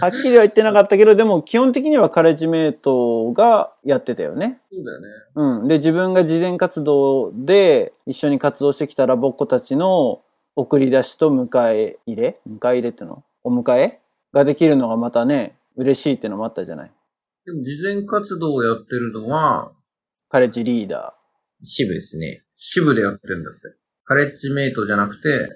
[0.00, 4.60] はっきりは言ってなかったけど、でも基本的にはカレッジメイトがやってたよね。
[4.72, 5.08] そうだよね。
[5.34, 5.68] うん。
[5.68, 10.22] で、自分が事前活動で一緒に活動してきたラボっ子たちの
[10.54, 12.38] 送り出しと迎え入れ？
[12.48, 13.24] 迎え入れっての？
[13.42, 13.98] お迎え？
[14.32, 16.92] ができるのがまたね、嬉しいってのもあったじゃない。
[17.44, 19.72] でも、事前活動をやってるのは、
[20.28, 21.14] カレッジリーダ
[21.62, 22.42] 支部ですね。
[22.54, 23.60] 支部でやってるんだって。
[24.04, 25.48] カレッジメイトじゃなくて、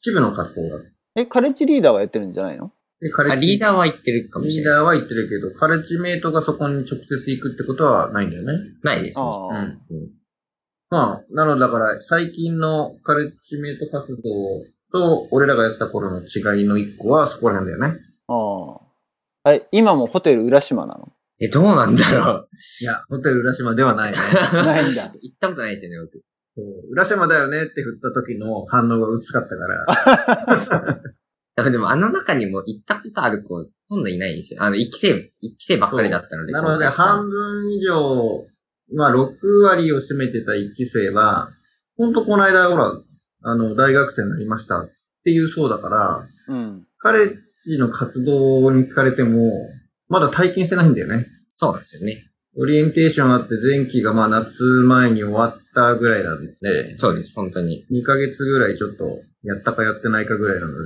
[0.00, 0.84] 支部の活動だ。
[1.16, 2.72] え、カレッジリーダーがやってるんじゃないの？
[3.00, 4.64] で、カレあ、ッジリーダーは言ってるかもしれない。
[4.64, 8.52] リーダーは言ってるけど、カレッジメイトがそこに直接行くってことはないんだよね。
[8.82, 9.24] ないですね。
[9.24, 9.78] ああ、うん。
[10.90, 14.22] まあ、なのでだから、最近のカレッジメイト活動
[14.92, 18.00] と、俺らがやってた頃の違いの一個はそこら辺だよね。
[18.28, 18.80] あ
[19.44, 19.52] あ。
[19.52, 21.12] え、今もホテル浦島なの？
[21.40, 22.48] え、どうなんだろ
[22.80, 24.18] いや、ホテル浦島ではないね。
[24.52, 24.54] う。
[24.64, 25.14] ないんだ。
[25.20, 26.22] 行ったことないですよね、僕。
[26.90, 29.86] 浦島だよねって振った時の反応が薄かったから。
[31.54, 34.62] だからでもあの中にも行ったことある子、ほとんどいないんですよ。
[34.62, 36.52] あの、一期生、一期生ばっかりだったので。
[36.52, 38.46] なので、半分以上、
[38.94, 41.50] まあ、6割を占めてた一期生は、
[41.96, 42.92] ほんとこの間、ほら、
[43.42, 44.90] あの、大学生になりましたっ
[45.24, 46.86] ていうそうだから、うん。
[46.98, 47.12] カ
[47.66, 49.50] レッジの活動に聞かれても、
[50.08, 51.26] まだ体験してないんだよね。
[51.56, 52.24] そうなんですよね。
[52.56, 57.84] オリエンテーションあって前期がまあ夏前に終わったぐらいなんで、そうです、本当に。
[57.90, 60.78] 2ヶ月ぐらいちょっとやったかやってないかぐらいなので、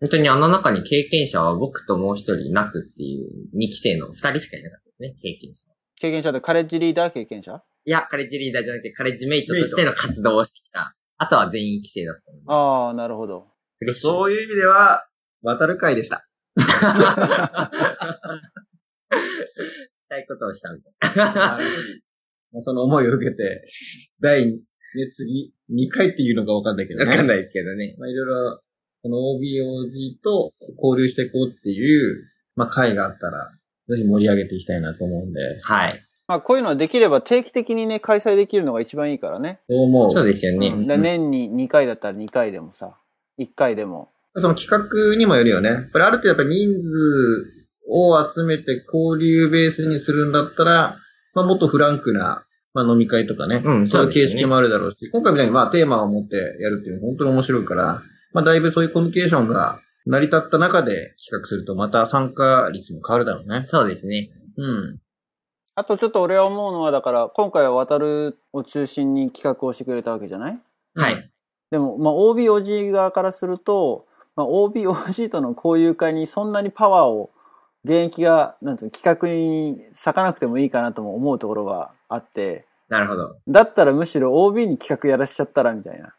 [0.00, 5.64] 本当にあの中に経験者は僕ともう一人、夏っていう2期生の2人しかいなかったですね、経験者。
[6.00, 7.60] 経験者でカレッジリーダー経験者？
[7.84, 10.94] いや、カレッジリーダーじゃなくて、カレッジメイトとしての活動をしてきた。
[11.16, 12.44] あとは全員期生だったので。
[12.46, 13.48] ああ、なるほど。
[13.80, 14.06] 嬉しい。
[14.06, 15.07] そういう意味では、
[15.42, 16.26] 渡る会でした。
[19.96, 21.58] したいことをしたみたいな。
[22.52, 23.64] まあその思いを受けて、
[24.20, 24.62] 第、ね、
[25.10, 27.06] 次、2回っていうのかわかんないけどね。
[27.06, 27.94] わかんないですけどね。
[27.98, 28.60] まあいろいろ、
[29.02, 33.52] この OBOG と交流していこうっていう、まあ会があったら、
[33.88, 36.02] ぜひ盛り上げていきたいなと思うんで、はい。
[36.26, 39.60] まあこういうのはできれば定期的にね、開催できるのが一番いいからね。
[39.68, 40.10] そう思う。
[40.10, 40.68] そうですよね。
[40.68, 42.96] うんで年に2回だったら2回でもさ、
[43.38, 44.10] 1回でも。
[44.40, 45.68] その企画にもよるよね。
[45.70, 47.46] やっぱりある程度やっぱ人数
[47.90, 50.98] を集めて交流ベースにするんだったら、
[51.34, 53.62] まあもっとフランクな、まあ飲み会とかね。
[53.64, 63.62] うんそういう形式もあるだろうし、今回みたいにまあテーマを持ってやるっていうのは本当に面白いから、まあだいぶそういうコミュニケーションが成り立った中で企画するとまた参加率も変わるだろうね。
[63.64, 64.30] そうですね。
[64.56, 65.00] うん。
[65.74, 70.60] あとちょっと俺は思うのは、だから今回は渡るを中心に企画をしてくれたわけじゃない？
[70.96, 71.30] はい。
[71.70, 74.06] でも、まあ OBOG 側からすると、
[74.38, 77.32] まあ OBOG との交流会にそんなにパワーを
[77.84, 83.36] 現役が、なんていうの企画に割かなくてもいいかなとも思うところがあって、なるほど。
[83.48, 86.14] だったらむしろ OB に企画やらしちゃったらみたいな。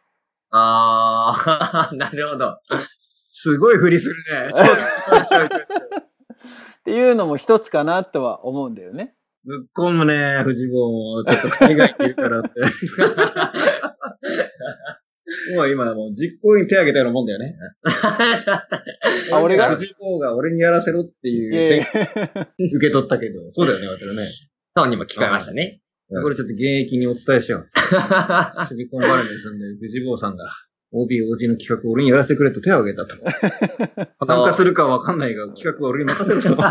[0.52, 2.60] あー、 なるほど。
[2.88, 4.50] すごいふりするね。
[4.52, 4.54] っ
[6.84, 9.16] ていうのも一つかなとは思うんだよね。
[9.46, 11.24] ぶっ込むね、藤本。
[11.24, 12.50] ちょっと海外にいるからって。
[15.56, 17.56] もう今もう実行委員手挙げたようなもんだよね。
[19.32, 19.76] あ俺が？
[19.76, 21.80] 藤本が俺にやらせろっていいう
[22.78, 23.52] 受け取ったけど。
[23.52, 24.28] そうだよね、渡るね。
[24.76, 25.82] そうにも聞こえましたね。
[26.24, 27.70] これちょっと現役にお伝えしよう。
[28.68, 30.46] シリコンバレーに住んでる藤坊さんが
[30.92, 33.16] OBOG の企画を俺にやらせてくれと手を挙げたと。
[34.26, 36.50] 参加するかはわかんないが、企画は俺に任せると。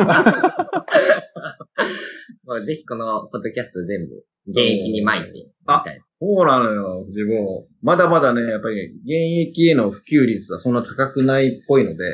[2.49, 4.15] もうぜひこのポッドキャスト全部
[4.47, 6.01] 現役に巻いてみたい。
[6.19, 7.67] そうなのよ、藤坊。
[7.83, 12.05] まだまだね、やっぱり現役への普及率はそんな高くないっぽいので、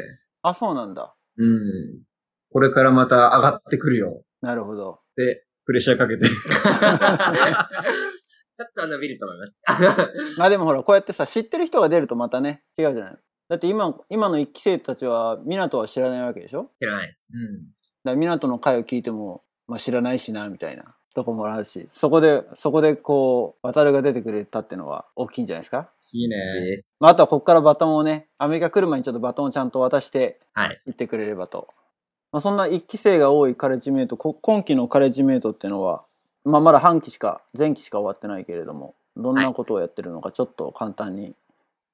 [0.42, 1.14] あ、そうなんだ。
[1.38, 2.02] うん。
[2.50, 4.24] これからまた上がってくるよ。
[4.42, 4.98] なるほど。
[5.16, 6.24] で、プレッシャーかけて。
[6.28, 9.58] ちょっと伸びると思います。
[10.38, 13.16] まあでもほら、こうやってさ、知ってる人が出るとまたね、違うじゃない。
[13.48, 16.70] だって今、今の一期生たちは、港は知らないわけでしょ？
[16.80, 17.24] 知らないです。
[17.32, 17.64] うん。
[17.66, 17.66] だ
[18.04, 25.90] から港の回を聞いても、まあ知らないしな、みたいなとこもあるし、そこで、そこでこう、渡るが出てくれたってのは大きいんじゃないですか？
[26.12, 26.36] いいね。
[27.00, 30.78] まああとはここからバトンをね、アメリカ来る前にちょっとバトンをちゃんと渡してはい。
[30.86, 31.68] 行ってくれればと。
[32.30, 36.04] まあそんな一期生が多いカレッジメイト、こ今期のカレッジメイトっていうのは、
[36.44, 41.34] まあまだ半期しか、前期しか終わってないけれども、どんなことをやってるのかちょっと簡単に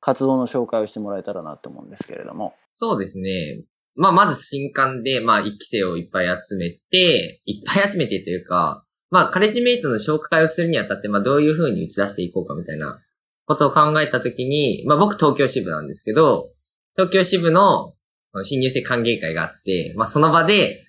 [0.01, 2.55] 活動の紹介をしてもらえたらなと思うんですけれども。
[2.75, 3.63] そうですね。
[3.97, 13.01] まあ、まず新刊で、まあ、一期生をいっぱい集めて、いっぱい集めてというか、まあ、カレッジメイトの紹介をするにあたって、まあ、どういう風に打ち出していこうかみたいな
[13.47, 16.51] ことを考えたときに、まあ、僕東京支部なんですけど、
[16.95, 17.95] 東京支部の
[18.33, 20.85] その新入生歓迎会があって、まあ、その場で、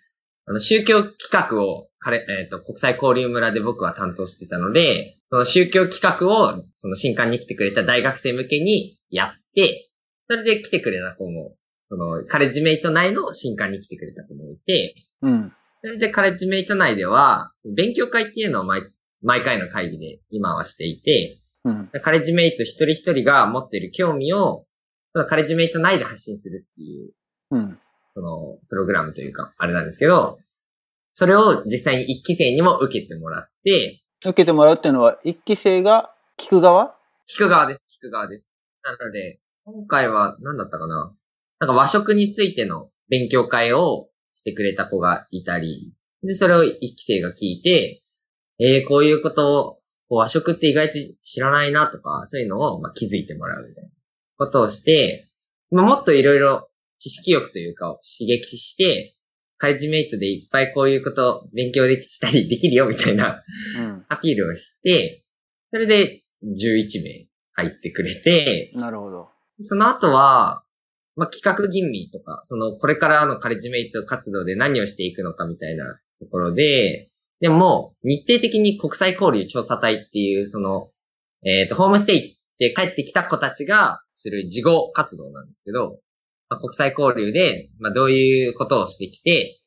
[0.46, 9.90] あの、宗教企画を、カレ、えっ、と、国際交流村で僕は担当してたので、その宗教企画を、その新刊に来てくれた大学生向けにやって、
[10.30, 11.56] それで来てくれた子も、
[11.92, 15.54] その、カレッジメイト内の新刊に来てくれた子もいて、うん。
[15.84, 18.84] それでカレッジメイト内では、勉強会っていうのを毎、
[19.22, 21.90] 毎回の会議で今はしていて、うん。
[22.02, 24.66] カレッジメイト一人一人が持ってる興味を、
[25.14, 27.12] そのカレッジメイト内で発信するっていう、
[27.52, 27.78] うん。
[28.14, 30.40] その、プログラムというか、あれなんですけど、
[31.12, 36.96] それを実際に一期生にも受けてもらって、受けてもらうっていうのは、一期生が聞く側？
[37.28, 38.54] 聞く側です、聞く側です。
[38.82, 41.14] なので、今回は何だったかな？
[41.62, 45.94] なんか和食についての勉強会をしてくれた子がいたり、
[46.24, 48.04] で、それを一期生が聞いて、
[48.60, 49.78] えー、こういうことを、
[50.14, 53.90] 和食って意外と知らないなとか、そういうのを、まあ、気づいてもらうみたいな
[54.38, 55.30] ことをして、
[55.70, 59.16] まあ、もっといろいろ知識欲というかを刺激して、
[59.58, 63.42] カレッジメイトでいっぱいこういうこと勉強できたりできるよみたいな
[63.78, 64.06] うん。
[64.10, 65.24] アピールをして、
[65.72, 69.30] それで11名入ってくれて、なるほど。
[69.62, 70.66] その後は、
[71.16, 75.84] まあ、企画吟味とか、その、これからのカレッジメイト活動で何をしていくのかみたいな
[76.20, 77.10] ところで、
[77.40, 80.92] でも、日程的に国際交流調査隊っていう、その、
[81.44, 86.00] えっ、と、ホームステイって帰ってきた子たちがする事後活動なんですけど、
[86.50, 89.60] まあ、国際交流で、まあ、どういうことをしてきて、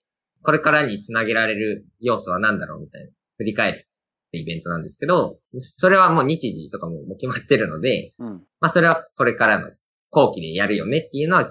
[0.42, 3.88] これからにつなげられる要素は何だろうみたいな、振り返る
[4.32, 8.28] イベントなんですけど、それはもう日時とかも決まってるので、うん。
[8.60, 9.70] まあそれはこれからの
[10.14, 11.44] 後期でやるよねっていうのは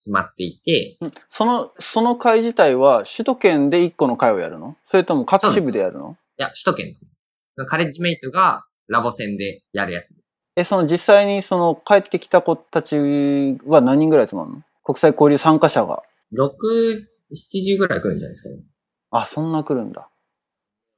[0.00, 4.76] 決まっていて、んその、その会自体は首都圏で1個の会をやるの？
[4.90, 6.16] それとも各支部でやるの？
[6.38, 7.06] いや、首都圏です。
[7.66, 10.34] カレッジメイトがラボ戦でやるやつです。
[10.56, 12.96] え、その実際にその帰ってきた子たち
[13.64, 14.62] は何人ぐらい集まるの？
[14.84, 16.02] 国際交流参加者が。
[16.34, 16.48] 6、
[17.32, 18.64] 70ぐらい来るんじゃないですかね。
[19.10, 20.08] あ、そんな来るんだ。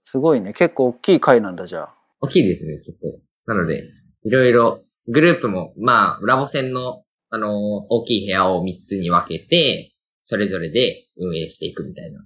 [0.04, 0.52] すごいね。
[0.52, 1.94] 結構大きい会なんだ、じゃあ。
[2.20, 3.20] 大きいですね、結構。
[3.46, 3.82] なので、
[4.22, 7.50] いろいろ、グループも、まあ、ラボ戦の、あのー
[7.88, 9.92] 大きい部屋を3つに分けて、
[10.22, 12.24] それぞれで運営していくみたいな。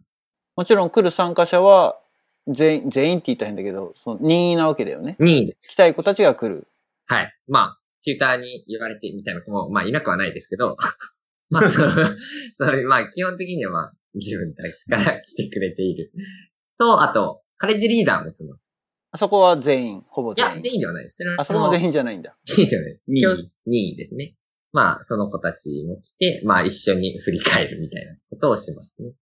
[0.56, 1.98] もちろん来る参加者は
[2.48, 5.16] 全員、全員って言ったら変だけど、その任意なわけだよね。
[5.20, 5.72] 2位です。
[5.72, 6.68] 来たい子たちが来る。
[7.06, 7.32] はい。
[7.46, 10.76] まあ、テューターに言われてみたいな子も、まあ、いなくはないですけど、
[11.50, 12.16] まあ、そう、
[12.52, 16.12] そうまあ、基本的にはまあ、自分たちから来てくれている。
[16.78, 18.67] と、あと、カレッジリーダーも来ます。
[19.10, 20.62] あそこは全員、ほぼいや、全員。
[20.62, 21.18] 全員ではないです。
[21.38, 22.36] あそこも全員じゃないんだ。
[22.44, 23.04] 全員ではないです。
[23.08, 24.34] 任意今日任意ですね。
[24.72, 29.12] まあ、その子たちも来て、まあ、一緒に振り返るみたいなことをしますね。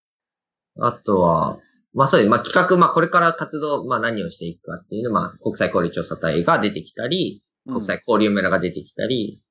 [0.79, 1.59] あとは、
[1.95, 9.43] まあそういう、まあ企画、まあこれから活動、まあ何をしていくかっていうの、まあ国際交流調査隊が出てきたり、国際交流村が出てきたり、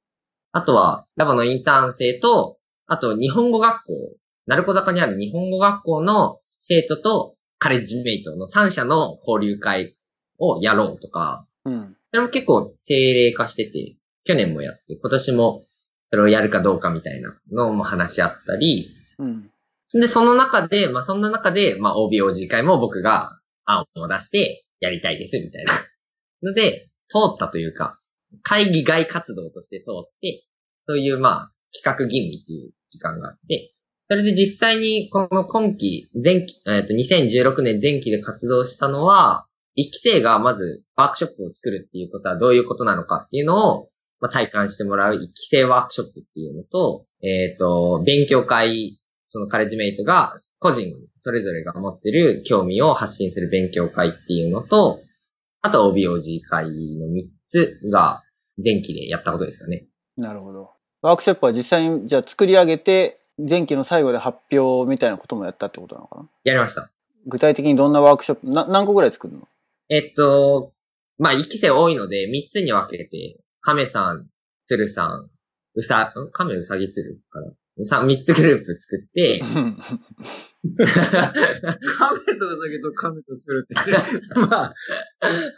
[0.51, 3.93] あとは、ラボのインターン生と、あと日本語学校、
[4.45, 9.97] 鳴子坂にある日本語学校の生徒とカレッジメイトの3社の交流会
[10.39, 11.73] をやろうとか、うん。
[11.73, 11.97] うん。
[12.11, 15.65] それも結構定例化してて、去年もやって、今年も
[16.09, 19.51] それをやるかどうかみたいなのも話し合ったり、うん。
[19.93, 25.73] で、その中で、まあ、そんな中で、まあ、OBOG 会も僕が案を出してやりたいです、みたいな。
[26.43, 27.99] ので、通ったというか、
[28.41, 30.45] 会議外活動として通って、
[30.87, 33.73] そういう、まあ、企画吟味っていう時間があって、
[34.09, 54.99] それで実際に、この今期、前期、えっ、と、2016年前期で活動したのは、一期生がまずワークショップを作るっていうことはどういうことなのかっていうのを、まあ、体感してもらう一期生ワークショップっていうのと、えっ、と、勉強会そのカレッジメイトが個人それぞれが持ってる興味を発信する勉強会っていうのと、
[55.61, 56.67] あと OBOG 会
[56.97, 58.23] の3つが
[58.63, 59.87] 前期でやったことですかね。
[60.15, 60.69] なるほど。
[61.01, 66.29] ワークショップは実際に、じゃあ作り上げて、前期の最後で発表みたいなこともやったってことなのかな？
[66.45, 66.89] やりました。
[67.25, 69.47] 具体的にどんなワークショップ、な何個ぐらい作るの？
[69.89, 70.73] えっと、
[71.17, 74.27] まあ、1期生多いので3つに分けて、亀さん、
[74.65, 75.29] 鶴さん、
[75.75, 76.31] うさ、ん？
[76.31, 77.51] 亀うさぎ鶴かな？
[77.83, 79.59] さ3つグループ作って、カメ
[82.39, 83.75] とウサギとカメとするって。
[84.39, 84.73] まあ、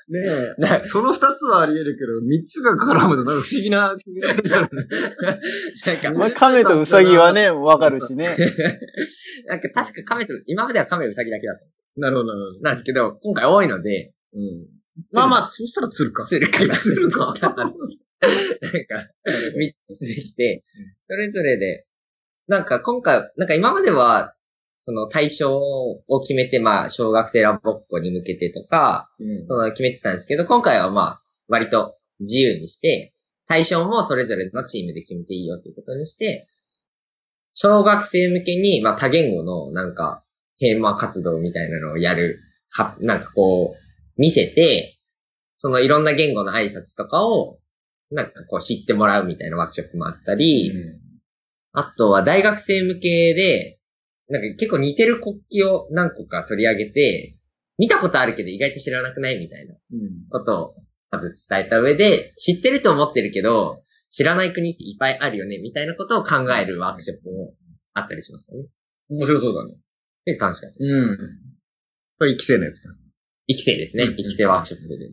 [0.09, 4.88] ねなえ、その二つはあり得るけど、三つが絡むとなんか不思議な組み合わせになるね。
[5.86, 8.36] なんか、まあ、亀とウサギはね、わかるしね。
[9.45, 12.61] なんか確か亀と、今までは亀うさぎだけだったんですなるほど、なるほど。
[12.61, 14.68] なんですけど、今回多いので、うん。
[15.14, 16.26] まあまあ、そしたら釣るか。
[16.26, 16.76] するかな。
[16.76, 17.74] する なんか、
[19.56, 20.64] 見てきて、
[21.08, 21.86] それぞれで、
[22.48, 24.34] なんか今回、なんか今までは、
[24.78, 33.14] その対象を決めて、まあ、小学生ラボっ子に向けてとか、うんその決めてたんですけど、今回はまあ、割と自由にして、
[33.48, 36.48] 対象もそれぞれのチームで決めていいよということにして、
[37.54, 40.24] 小学生向けに、まあ、多言語のなんか、
[40.60, 43.87] テーマ活動みたいなのをやる、は、なんかこう、
[44.18, 44.99] 見せて、
[45.57, 47.59] そのいろんな言語の挨拶とかを、
[48.11, 50.72] なんかこう知ってもらうみたいなワークショップもあったり、
[51.74, 53.80] あとは大学生向けで、
[54.30, 57.38] なんか結構似てる国旗を何個か取り上げて、
[57.78, 60.28] 見たことあるけど意外と知らなくないみたいなうん。
[60.30, 60.76] ことを
[61.11, 67.53] まず伝えた上で、知ってると思ってるけど、知らない国っていっぱいあるよね、みたいなことを考えるワークショップも
[67.93, 68.65] あったりしましたね。
[69.09, 69.76] 面白そうだね。
[70.26, 70.78] で、楽しかった。
[70.80, 71.18] うん。
[72.18, 72.89] これ一期生のやつか。
[73.48, 74.16] 生き生ですねうん。
[74.16, 75.10] 生き生ワークショップで。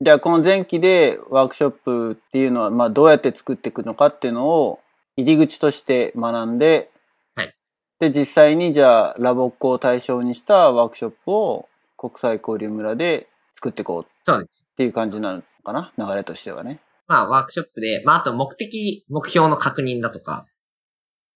[0.00, 4.80] じゃあ、この前期でワークショップっていうのは、まあ、どうやって作っていくのかっていうのを、
[5.16, 6.90] 入り口として学んで、
[7.34, 7.54] はい。
[7.98, 14.62] で、実際にじゃあ、ラボっ子を対象にしたワークショップを国際交流村で作っていこうっそうです。
[14.76, 15.92] ていう感じなのかな？
[15.98, 16.80] 流れとしてはね。
[17.08, 20.46] まあ、ワークショップで、まあ、あと目的、目標の確認だとか、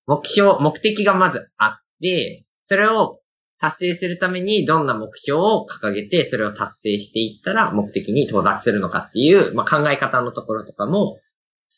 [0.07, 3.22] 目標、目的がまずあって、それを
[3.62, 11.20] 達成するためにどんな目標を掲げて、それを達成していったら目的に到達するのかっていう、まあ、考え方のところとかも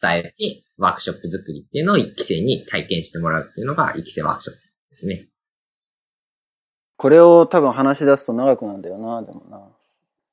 [0.01, 5.29] 伝えて、ワークショップ作りっていうのを一期生に体験してもらうっていうのが一期生ワークショップですね。
[6.97, 9.61] これを多分話し出すと長くなるんだよな、でもな。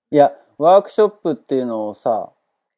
[0.10, 2.32] いや、ワークショップっていうのをさ、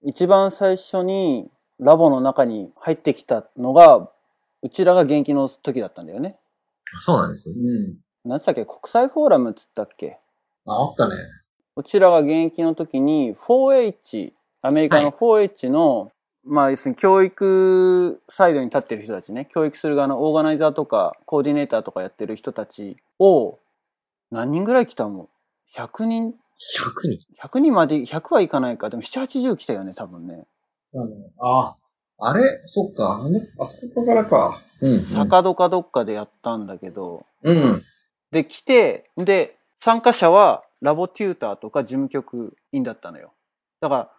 [0.04, 1.48] 一番最初に
[1.80, 4.10] ラボの中に入ってきたのが、
[4.64, 6.40] うちらが現役の時だったんだよね。
[7.02, 7.56] そうなんですね。
[7.60, 8.03] うん。
[8.26, 8.66] なんつったっけ？
[8.66, 10.18] 国際フォーラムっつったっけ？
[10.66, 11.16] あ、あったね。
[11.76, 16.12] うちらが現役の時に 4H、アメリカの 4H の
[16.46, 23.60] まあ、要するに教育サイドに立ってる人たちね、教育する側のオーガナイザーとか、コーディネーターとかやってる人たちを、
[24.30, 25.30] 何人ぐらい来たの
[25.74, 26.36] ?100 人？100
[27.10, 28.90] 人 ?100 人まで、100はいかないか。
[28.90, 30.46] でも7、80来たよね、多分ね。
[31.40, 31.78] あ、
[32.20, 32.62] あれ？
[32.66, 33.22] そっか。
[33.24, 34.62] あの、あそこからか。
[34.82, 37.84] うん、坂戸かどっかでやったんだけど、うん。
[38.34, 43.32] で、来て、で、参加者はラボテューターとか事務局員だったのよ。
[43.80, 44.10] だから、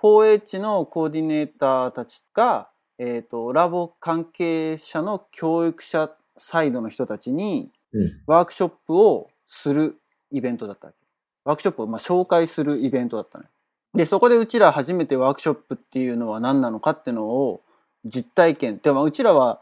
[0.00, 2.68] 4H のコーディネーターたちが、
[2.98, 9.96] えっ、と、ラボ関係者の教育者サイドの人たちに、うんワークショップをする
[10.30, 10.98] イベントだったわけ。
[11.44, 13.50] ワークショップをまあ紹介するイベントだったのよ。
[13.94, 17.62] で、そこでうちら初めてワークショップっていうのは何なのかっていうのを
[18.04, 18.78] 実体験。
[18.82, 19.60] でもうちらは、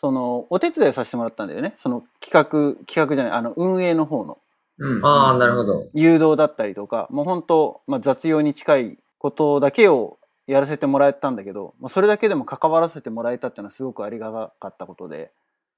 [0.00, 1.74] その、お手伝いをさせてもらったんだよね。
[1.76, 4.38] その企画、企画じゃない、あの、運営の方の
[4.78, 5.04] うん。
[5.04, 5.88] ああ、なるほど。
[5.92, 15.32] 誘導だったりとか、もう本当、まあ、雑用に近いことだけをやらせてもらえたんだけど、まあ、それだけでも関わらせてもらえたっていうのはすごくありがたかったことで、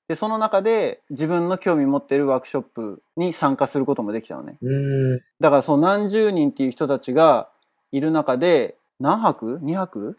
[0.08, 4.58] で、その中で自分の興味持っているワークショップに参加することもできたのね。
[4.60, 5.20] うーん。
[5.40, 7.48] だからその何十人っていう人たちが
[7.92, 10.18] いる中で、何泊 ?2 泊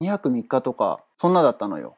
[0.00, 1.95] ?2 泊3日とか、そんなだったのよ。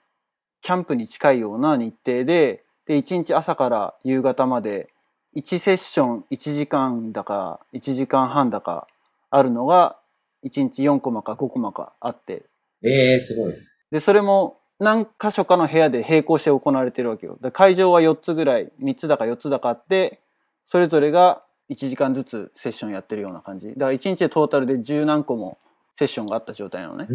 [0.60, 4.88] キャンプに近いような日程で、で、1日朝から夕方まで、
[5.36, 8.86] 1セッション1時間だか、1時間半だか
[9.30, 9.96] あるのが、
[10.44, 12.44] 1日4コマか5コマかあって、
[12.82, 13.54] ええー、すごい。
[13.90, 17.38] で、それも何箇所かの部屋で並行して行われてるわけよ。
[17.42, 20.20] で会場は4つぐらい、3つだか4つだかあって、
[20.64, 23.68] それぞれが1時間ずつセッションやってるような感じ。
[23.68, 25.58] だから1日でトータルで10何個も
[25.98, 27.06] セッションがあった状態なのね。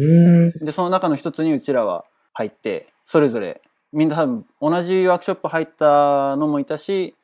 [0.60, 3.60] で、その中の一つにうちらは入って、それぞれ、
[3.92, 7.14] みんな多分同じワークショップ入ったのもいたし、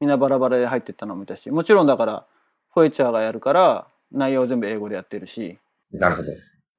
[0.00, 2.26] みんなバラバラで入ってったのもいたし、もちろんだから、
[2.72, 5.58] フォエチャーがやるから、内容は全部英語でやってるし、
[5.92, 6.32] なるほど。
[6.32, 6.34] っ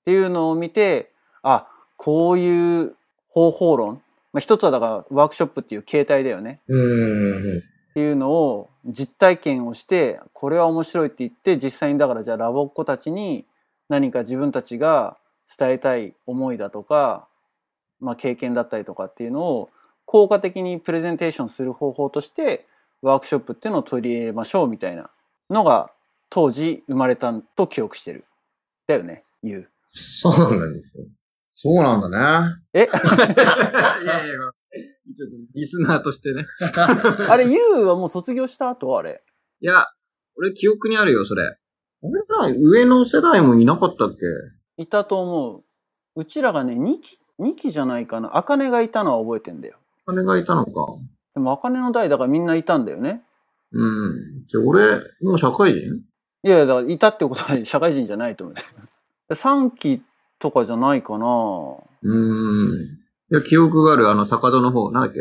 [0.05, 1.11] ていうのを見て、
[1.43, 2.95] あ、こういう
[3.29, 4.01] 方法論。
[4.33, 6.61] まあ、一つはだからワークショップっていう形態だよね。
[6.67, 7.59] うーん。
[7.59, 13.45] っていうのを実体験をして、これは面白いって言って、実際にだからじゃあラボっ子たちに
[13.89, 15.17] 何か自分たちが
[15.57, 17.27] 伝えたい思いだとか、
[18.01, 19.69] まあ経験だったりとかっていうのを
[20.05, 22.67] 効果的にプレゼンテーションする方法として、
[23.01, 25.09] ワークショップっていうのを取り入れましょうみたいな
[25.49, 25.91] のが
[26.29, 28.25] 当時生まれたと記憶してる。
[28.87, 29.69] だよね、言う。
[29.93, 31.05] そうなんですよ。
[31.53, 32.55] そうなんだね。
[32.73, 34.35] えいやいや、
[35.53, 36.45] リスナーとしてね。
[37.29, 39.23] あれ、ユウはもう卒業した後あれ？
[39.61, 39.85] いや、
[40.37, 41.57] 俺記憶にあるよ、それ。
[42.01, 44.83] 俺ら上の世代もいなかったっけ？
[44.83, 45.63] いたと思う。
[46.15, 48.37] うちらがね、2期、2期じゃないかな。
[48.37, 49.75] アカネがいたのは覚えてんだよ。
[50.05, 50.71] 金がいたのか。
[51.33, 53.21] でも、アカネの代だからみんないたんだよね。
[53.71, 54.45] うん。
[54.47, 55.81] じゃあ俺、もう社会人？
[56.43, 58.55] いやいや、だからいたってことは社会人じゃないと思う。
[59.33, 60.01] 3期
[60.39, 61.25] とかじゃないかな。
[61.25, 62.83] うーん。
[62.83, 65.19] いや、記憶がある、あの、坂戸の方、なんだっけ？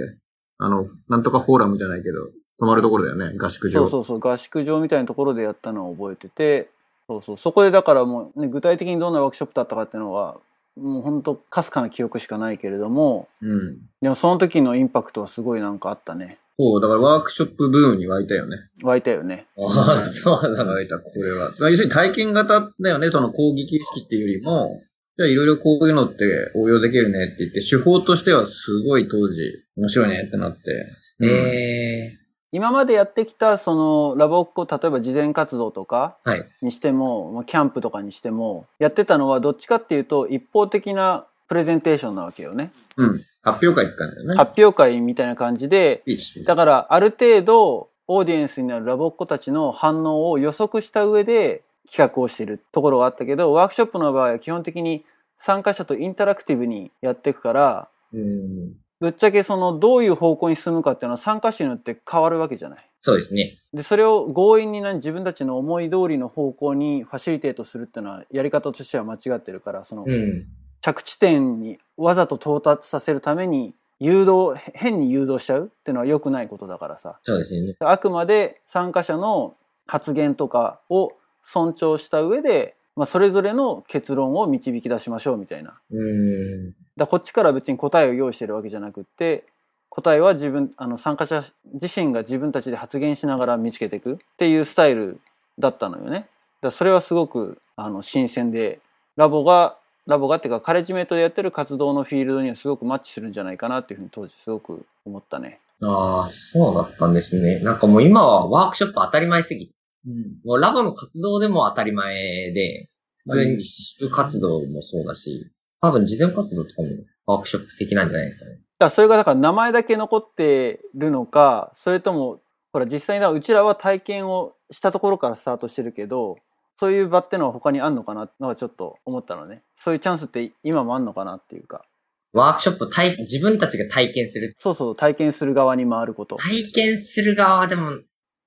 [0.58, 3.72] あの、なんとかフォーラムじゃないけど、泊まるところだよね、合宿場。
[3.72, 6.70] そうそうそう、合宿場みたいなところでやったのを覚えてて、
[7.06, 10.36] そうそう、そこでだからもう、ね、具体的にどんなワークショップだったかっていうのは、
[10.76, 13.78] もう本当かすかな記憶しかないけれども、うん。
[14.00, 16.38] でもその時のインパクトはすごいなんかあったね。
[16.58, 18.58] そう、だからワークショップブームに湧いたよね。
[18.82, 19.46] 湧いたよね。
[19.58, 20.72] ああ、そうなの。
[20.72, 21.52] 湧いた、これは。
[21.58, 24.82] まあ要するに体験型だよね、その講義形式っていうよりも、
[25.16, 29.42] じゃあいろいろこういうのって応用できるねって言って、手法としてはすごい当時
[29.76, 30.86] 面白いねってなって。
[31.22, 32.19] ええ
[32.52, 36.16] 今までやってきたそのラボっ子、例えば事前活動とか。
[36.62, 42.72] にしても、まあキャンプとかにしても、やってたのはどっちかっていうと一方的なプレゼンテーションなわけよね。
[42.96, 43.20] うん。
[43.42, 44.36] 発表会行ったんだよね。
[44.36, 55.04] 発表会みたいな感じで、いいしだからある程度オーディエンスになるラボっ子たちの反応を予測した上で企画をしているところがあったけど、ワークショップの場合は基本的に
[55.40, 58.74] 参加者とインタラクティブにやっていくから、うん。
[59.00, 62.90] ぶっちゃけそのどういう方向に進むかっていうのは参加者によって変わるわけじゃない。
[63.00, 63.58] そうですね。
[63.72, 70.46] で、それを強引にな自分たちの思い通りの方向にファシリテートするっていうのはやり方としては間違ってるから、そのうん。
[70.82, 77.18] 着地点にわざと到達させるために誘導、変に誘導しちゃうっていうのは良くないことだからさ。
[77.22, 77.76] そうですね。
[77.80, 85.80] あくまで参加者の発言とかを尊重した上で、まあ、それぞれの結論を導き出しましょうみたいな。
[85.90, 86.74] うん。
[86.96, 89.44] だこっちから別に答えを用意してるわけじゃなくって、
[89.88, 91.44] 答えは自分、あの参加者
[91.80, 95.20] 自身が自分たちで発言しながら見つけていくっていうスタイル
[95.58, 96.28] だったのよね。
[96.60, 98.80] だそれはすごくあの新鮮で、
[99.16, 99.76] ラボが、
[100.06, 105.60] ラボがっていうかカレッジメイトでやってる活動のフィールドにはすごくマッチするんじゃないかなっていうふうに当時すごく思ったね。
[105.82, 107.60] ああ、そうだったんですね。
[107.60, 109.74] なんかもう今はワークショップ当たり前すぎて、
[110.06, 110.14] うん。
[110.44, 115.50] もうラボの活動でも当たり前で、普通に自主活動もそうだし、
[115.80, 116.88] 多分、事前活動とかも
[117.26, 118.60] ワークショップ的なんじゃないですかね。
[118.78, 122.40] だそれがだから名前だけ残ってるのか、それとも、
[122.72, 126.36] ほら実際にうちらは体験をしたところからスタートしてるけど、
[126.76, 129.62] そういう場ってのは他にあんのかなのはちょっと思ったのね。
[129.78, 131.84] そういうチャンスって今もあんのかなっていうか。
[132.32, 134.54] ワークショップ体、自分たちが体験する。
[134.58, 136.36] そうそう、体験する側に回ること。
[136.36, 137.98] 体験する側はでも、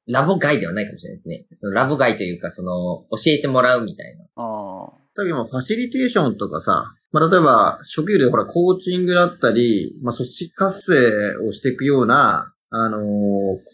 [0.07, 1.45] ラボ外ではないかもしれないですね。
[1.53, 4.25] そのラボ外というか、その、教えてもらうみたいな。
[4.36, 5.02] ああ。
[5.16, 13.01] だけど今、ファシリテーションとかさ、まあ、例えば、職業でほら、コーチングだったり、まあ、組織活性をしていくような、あのー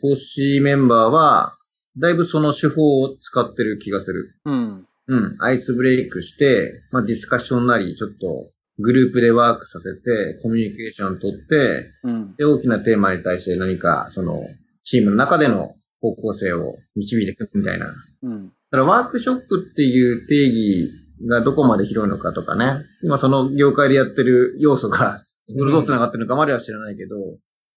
[0.02, 1.56] 講師メンバーは、
[1.98, 4.36] だいぶその手法を使ってる気がする。
[4.46, 4.86] うん。
[5.08, 5.38] うん。
[5.40, 12.36] アイスブレイクして、まあ、ディスカッションなり、ちょっと、グループでワークさせて、コミュニケーション取って、うん。
[12.36, 14.42] で、大きなテーマに対して何か、その、
[14.84, 17.88] チームの中での方向性を導いていくみたいな。
[17.88, 18.52] だうん。
[18.70, 20.92] からワークショップっていう定義
[21.28, 22.86] がどこまで広いのかとかね。
[23.04, 27.16] 今その業界でやってる要素が、どう繋がってるのかまでは知らないけど、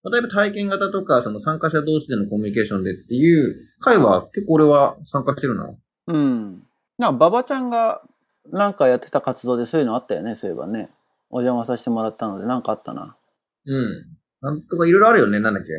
[0.02, 5.74] まあだいぶ体験型とか、その参加者同士でのコミュニケーションでっていう会は結構俺は参加してるな。
[6.08, 6.62] うん。
[6.98, 8.02] なんか、馬場ちゃんが
[8.50, 10.90] なんかやってた活動でそういうのあったよね、そういえばね。
[11.30, 13.16] お邪魔させてもらったので、なんかあったな。
[13.66, 14.16] うん。
[14.40, 15.38] なんとかいろいろあるよね。
[15.38, 15.72] なんだっけ。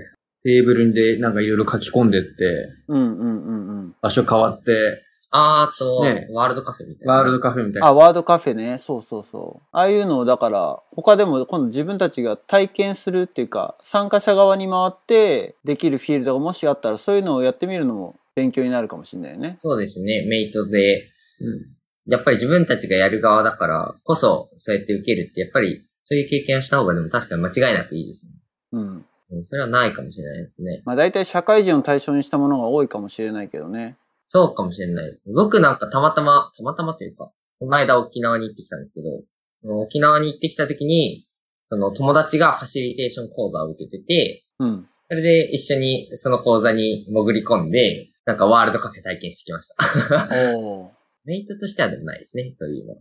[0.43, 3.95] テーブルでなんかいろいろ書き込んでって、うんうんうんうん。
[4.01, 5.01] 場所変わって、
[5.36, 7.14] あーあと、ねワールドカフェみたいな。
[7.16, 7.88] ワールドカフェみたいな。
[7.88, 8.78] あ、ワードカフェね。
[8.78, 9.68] そうそうそう。
[9.72, 19.58] ああいうのを、だから、他でも今度自分たちが体験するっていうか、参加者側に回ってできるフィールドがもしあったら、そういうのをやってみるのも勉強になるかもしれないよね。
[19.64, 20.24] そうですね。
[20.28, 21.10] メイトで、
[21.42, 22.12] うん。
[22.12, 28.34] やっぱり自分たちがやる側だからこそ、そうやって受けるって、やっぱり、そういう経験をした方がでも確かに間違いなくいいですね。
[28.74, 29.06] うん。
[29.32, 30.84] うんそれはないかもしれないですね。
[30.86, 33.98] まあ大体社会人を対象にしたものが多いかもしれないけどね。
[34.28, 35.34] そうかもしれないですね。
[35.34, 41.28] 僕なんかたまたま、たまたまというか、この間沖縄に行ってきたんですけど、沖縄に行ってきた時に、
[41.65, 44.88] その友達がファシリテーション講座を受けてて、うん。
[45.09, 50.55] それで一緒にその講座に潜り込んで、なんかワールドカフェ体験してきました。
[50.55, 50.89] おー
[51.26, 52.95] メイトとしてはでもないですね、そういうの。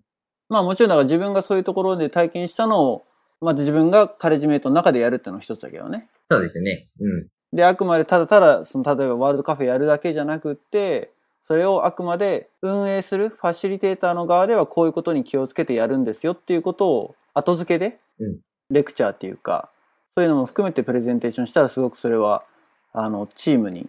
[0.48, 3.04] まあもちろんだから自分がそういうところで体験したのを、
[3.40, 6.08] まあ自分がカレッジメイトの中でやるっていうのは一つだけどね。
[6.30, 6.88] そうですね。
[7.00, 7.28] うん。
[7.52, 11.10] で、あくまでただただ、その例えばワールドカフェやるだけじゃなくって、
[11.44, 18.38] それをあくまで運営するファシリテーターの側ではこういうことに気をつけてやるんですよっていうことを後付けでうん、
[18.70, 19.70] レクチャーっていうか、
[20.16, 22.44] そういうのも含めてプレゼンテーションしたらすごくそれは、
[22.92, 23.82] あの、チームに、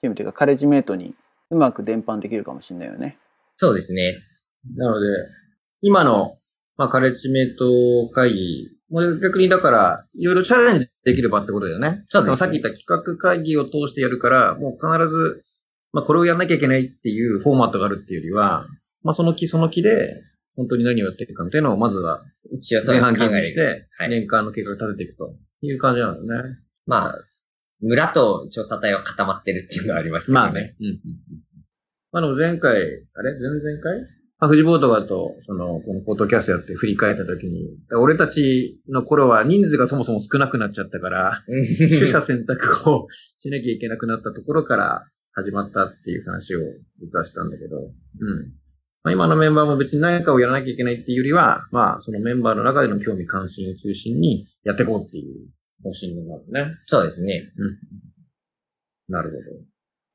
[0.00, 1.14] チームというかカレッジメイトに
[1.50, 3.18] うまく伝播できるかもしれないよね。
[3.56, 4.14] そうですね。
[4.76, 5.06] なので、
[5.82, 6.38] 今の、
[6.76, 12.02] まあ、カレッジメイト会議、もう逆にだから、いろいろチャレンジできる場ってことだよね。
[12.06, 15.44] そうですねさっき言った企画会議を通してやるから、もう必ず、
[15.92, 18.66] まあ、これをやんなきゃいけないっていうフォーマットがあるっていうよりは、
[19.02, 20.22] まあ、その木その木で、
[20.56, 23.00] 本当に何をやっていくかっていうのを、まずは一応前。
[23.00, 26.58] 半準備して、はい年間の計画を立てていくという感じなのよね。
[26.86, 27.24] まあ、
[27.80, 30.44] 村と調査隊は固まってるっていうのはありますけどね。
[30.44, 30.76] まあね。
[30.80, 31.00] うんうんうん。
[32.12, 32.84] まあでも前回、あれ？
[32.84, 34.00] 前々回？
[34.38, 46.60] まあ、富士ボートガと、その、このポッドキャストやって振り返ったときに、俺たちの頃は人数がそもそも少なくなっちゃったから、取捨選択をしなきゃいけなくなったところから始まったっていう話を
[47.00, 48.52] 実はしたんだけど、うん。
[49.04, 55.48] まあ、今のメンバーも別に何かをやらなきゃいけないっていうよりは、まあ、そのメンバーの中での興味関心を中心にやっていこうっていう
[55.82, 56.74] 方針になるね。
[56.84, 57.52] そうですね。
[57.56, 57.78] うん。
[59.08, 59.42] なるほど。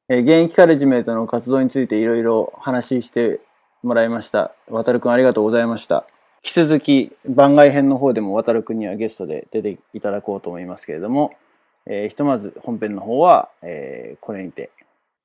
[0.09, 3.39] えー現役カレッジメイトの活動についていろいろ話して
[3.84, 4.54] もらいました。
[4.70, 6.06] 渡るくんありがとうございました。
[6.44, 11.34] 引き続き番外編の方でも渡るくんにはゲストで出ていただこうと思いますけれども、
[11.86, 14.72] えーひとまず本編の方は、えーこれにて。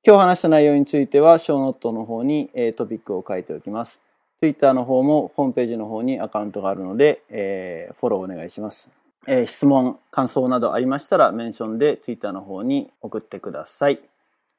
[0.03, 4.01] 今日話した内容については、ショーノットの方に、えートピックを書いておきます。
[4.41, 8.89] Twitter の方もホームページの方にアカウントがあるので、えーフォローお願いします。
[9.27, 13.99] えー質問、感想などありましたらメンションで Twitter の方に送ってください。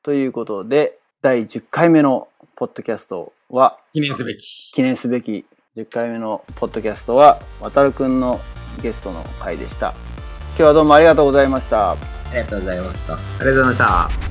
[0.02, 4.72] ということで、第10回目のポッドキャストは、記念すべき。
[4.72, 5.44] 記念すべき
[5.76, 8.40] 10回目のポッドキャストは、渡るくんの
[8.80, 9.90] ゲストの回でした。
[9.90, 11.90] 今日はどうもありがとうございました。
[11.90, 11.96] あ
[12.32, 13.12] りがとうございました。
[13.12, 13.78] ありがとうございまし
[14.22, 14.27] た。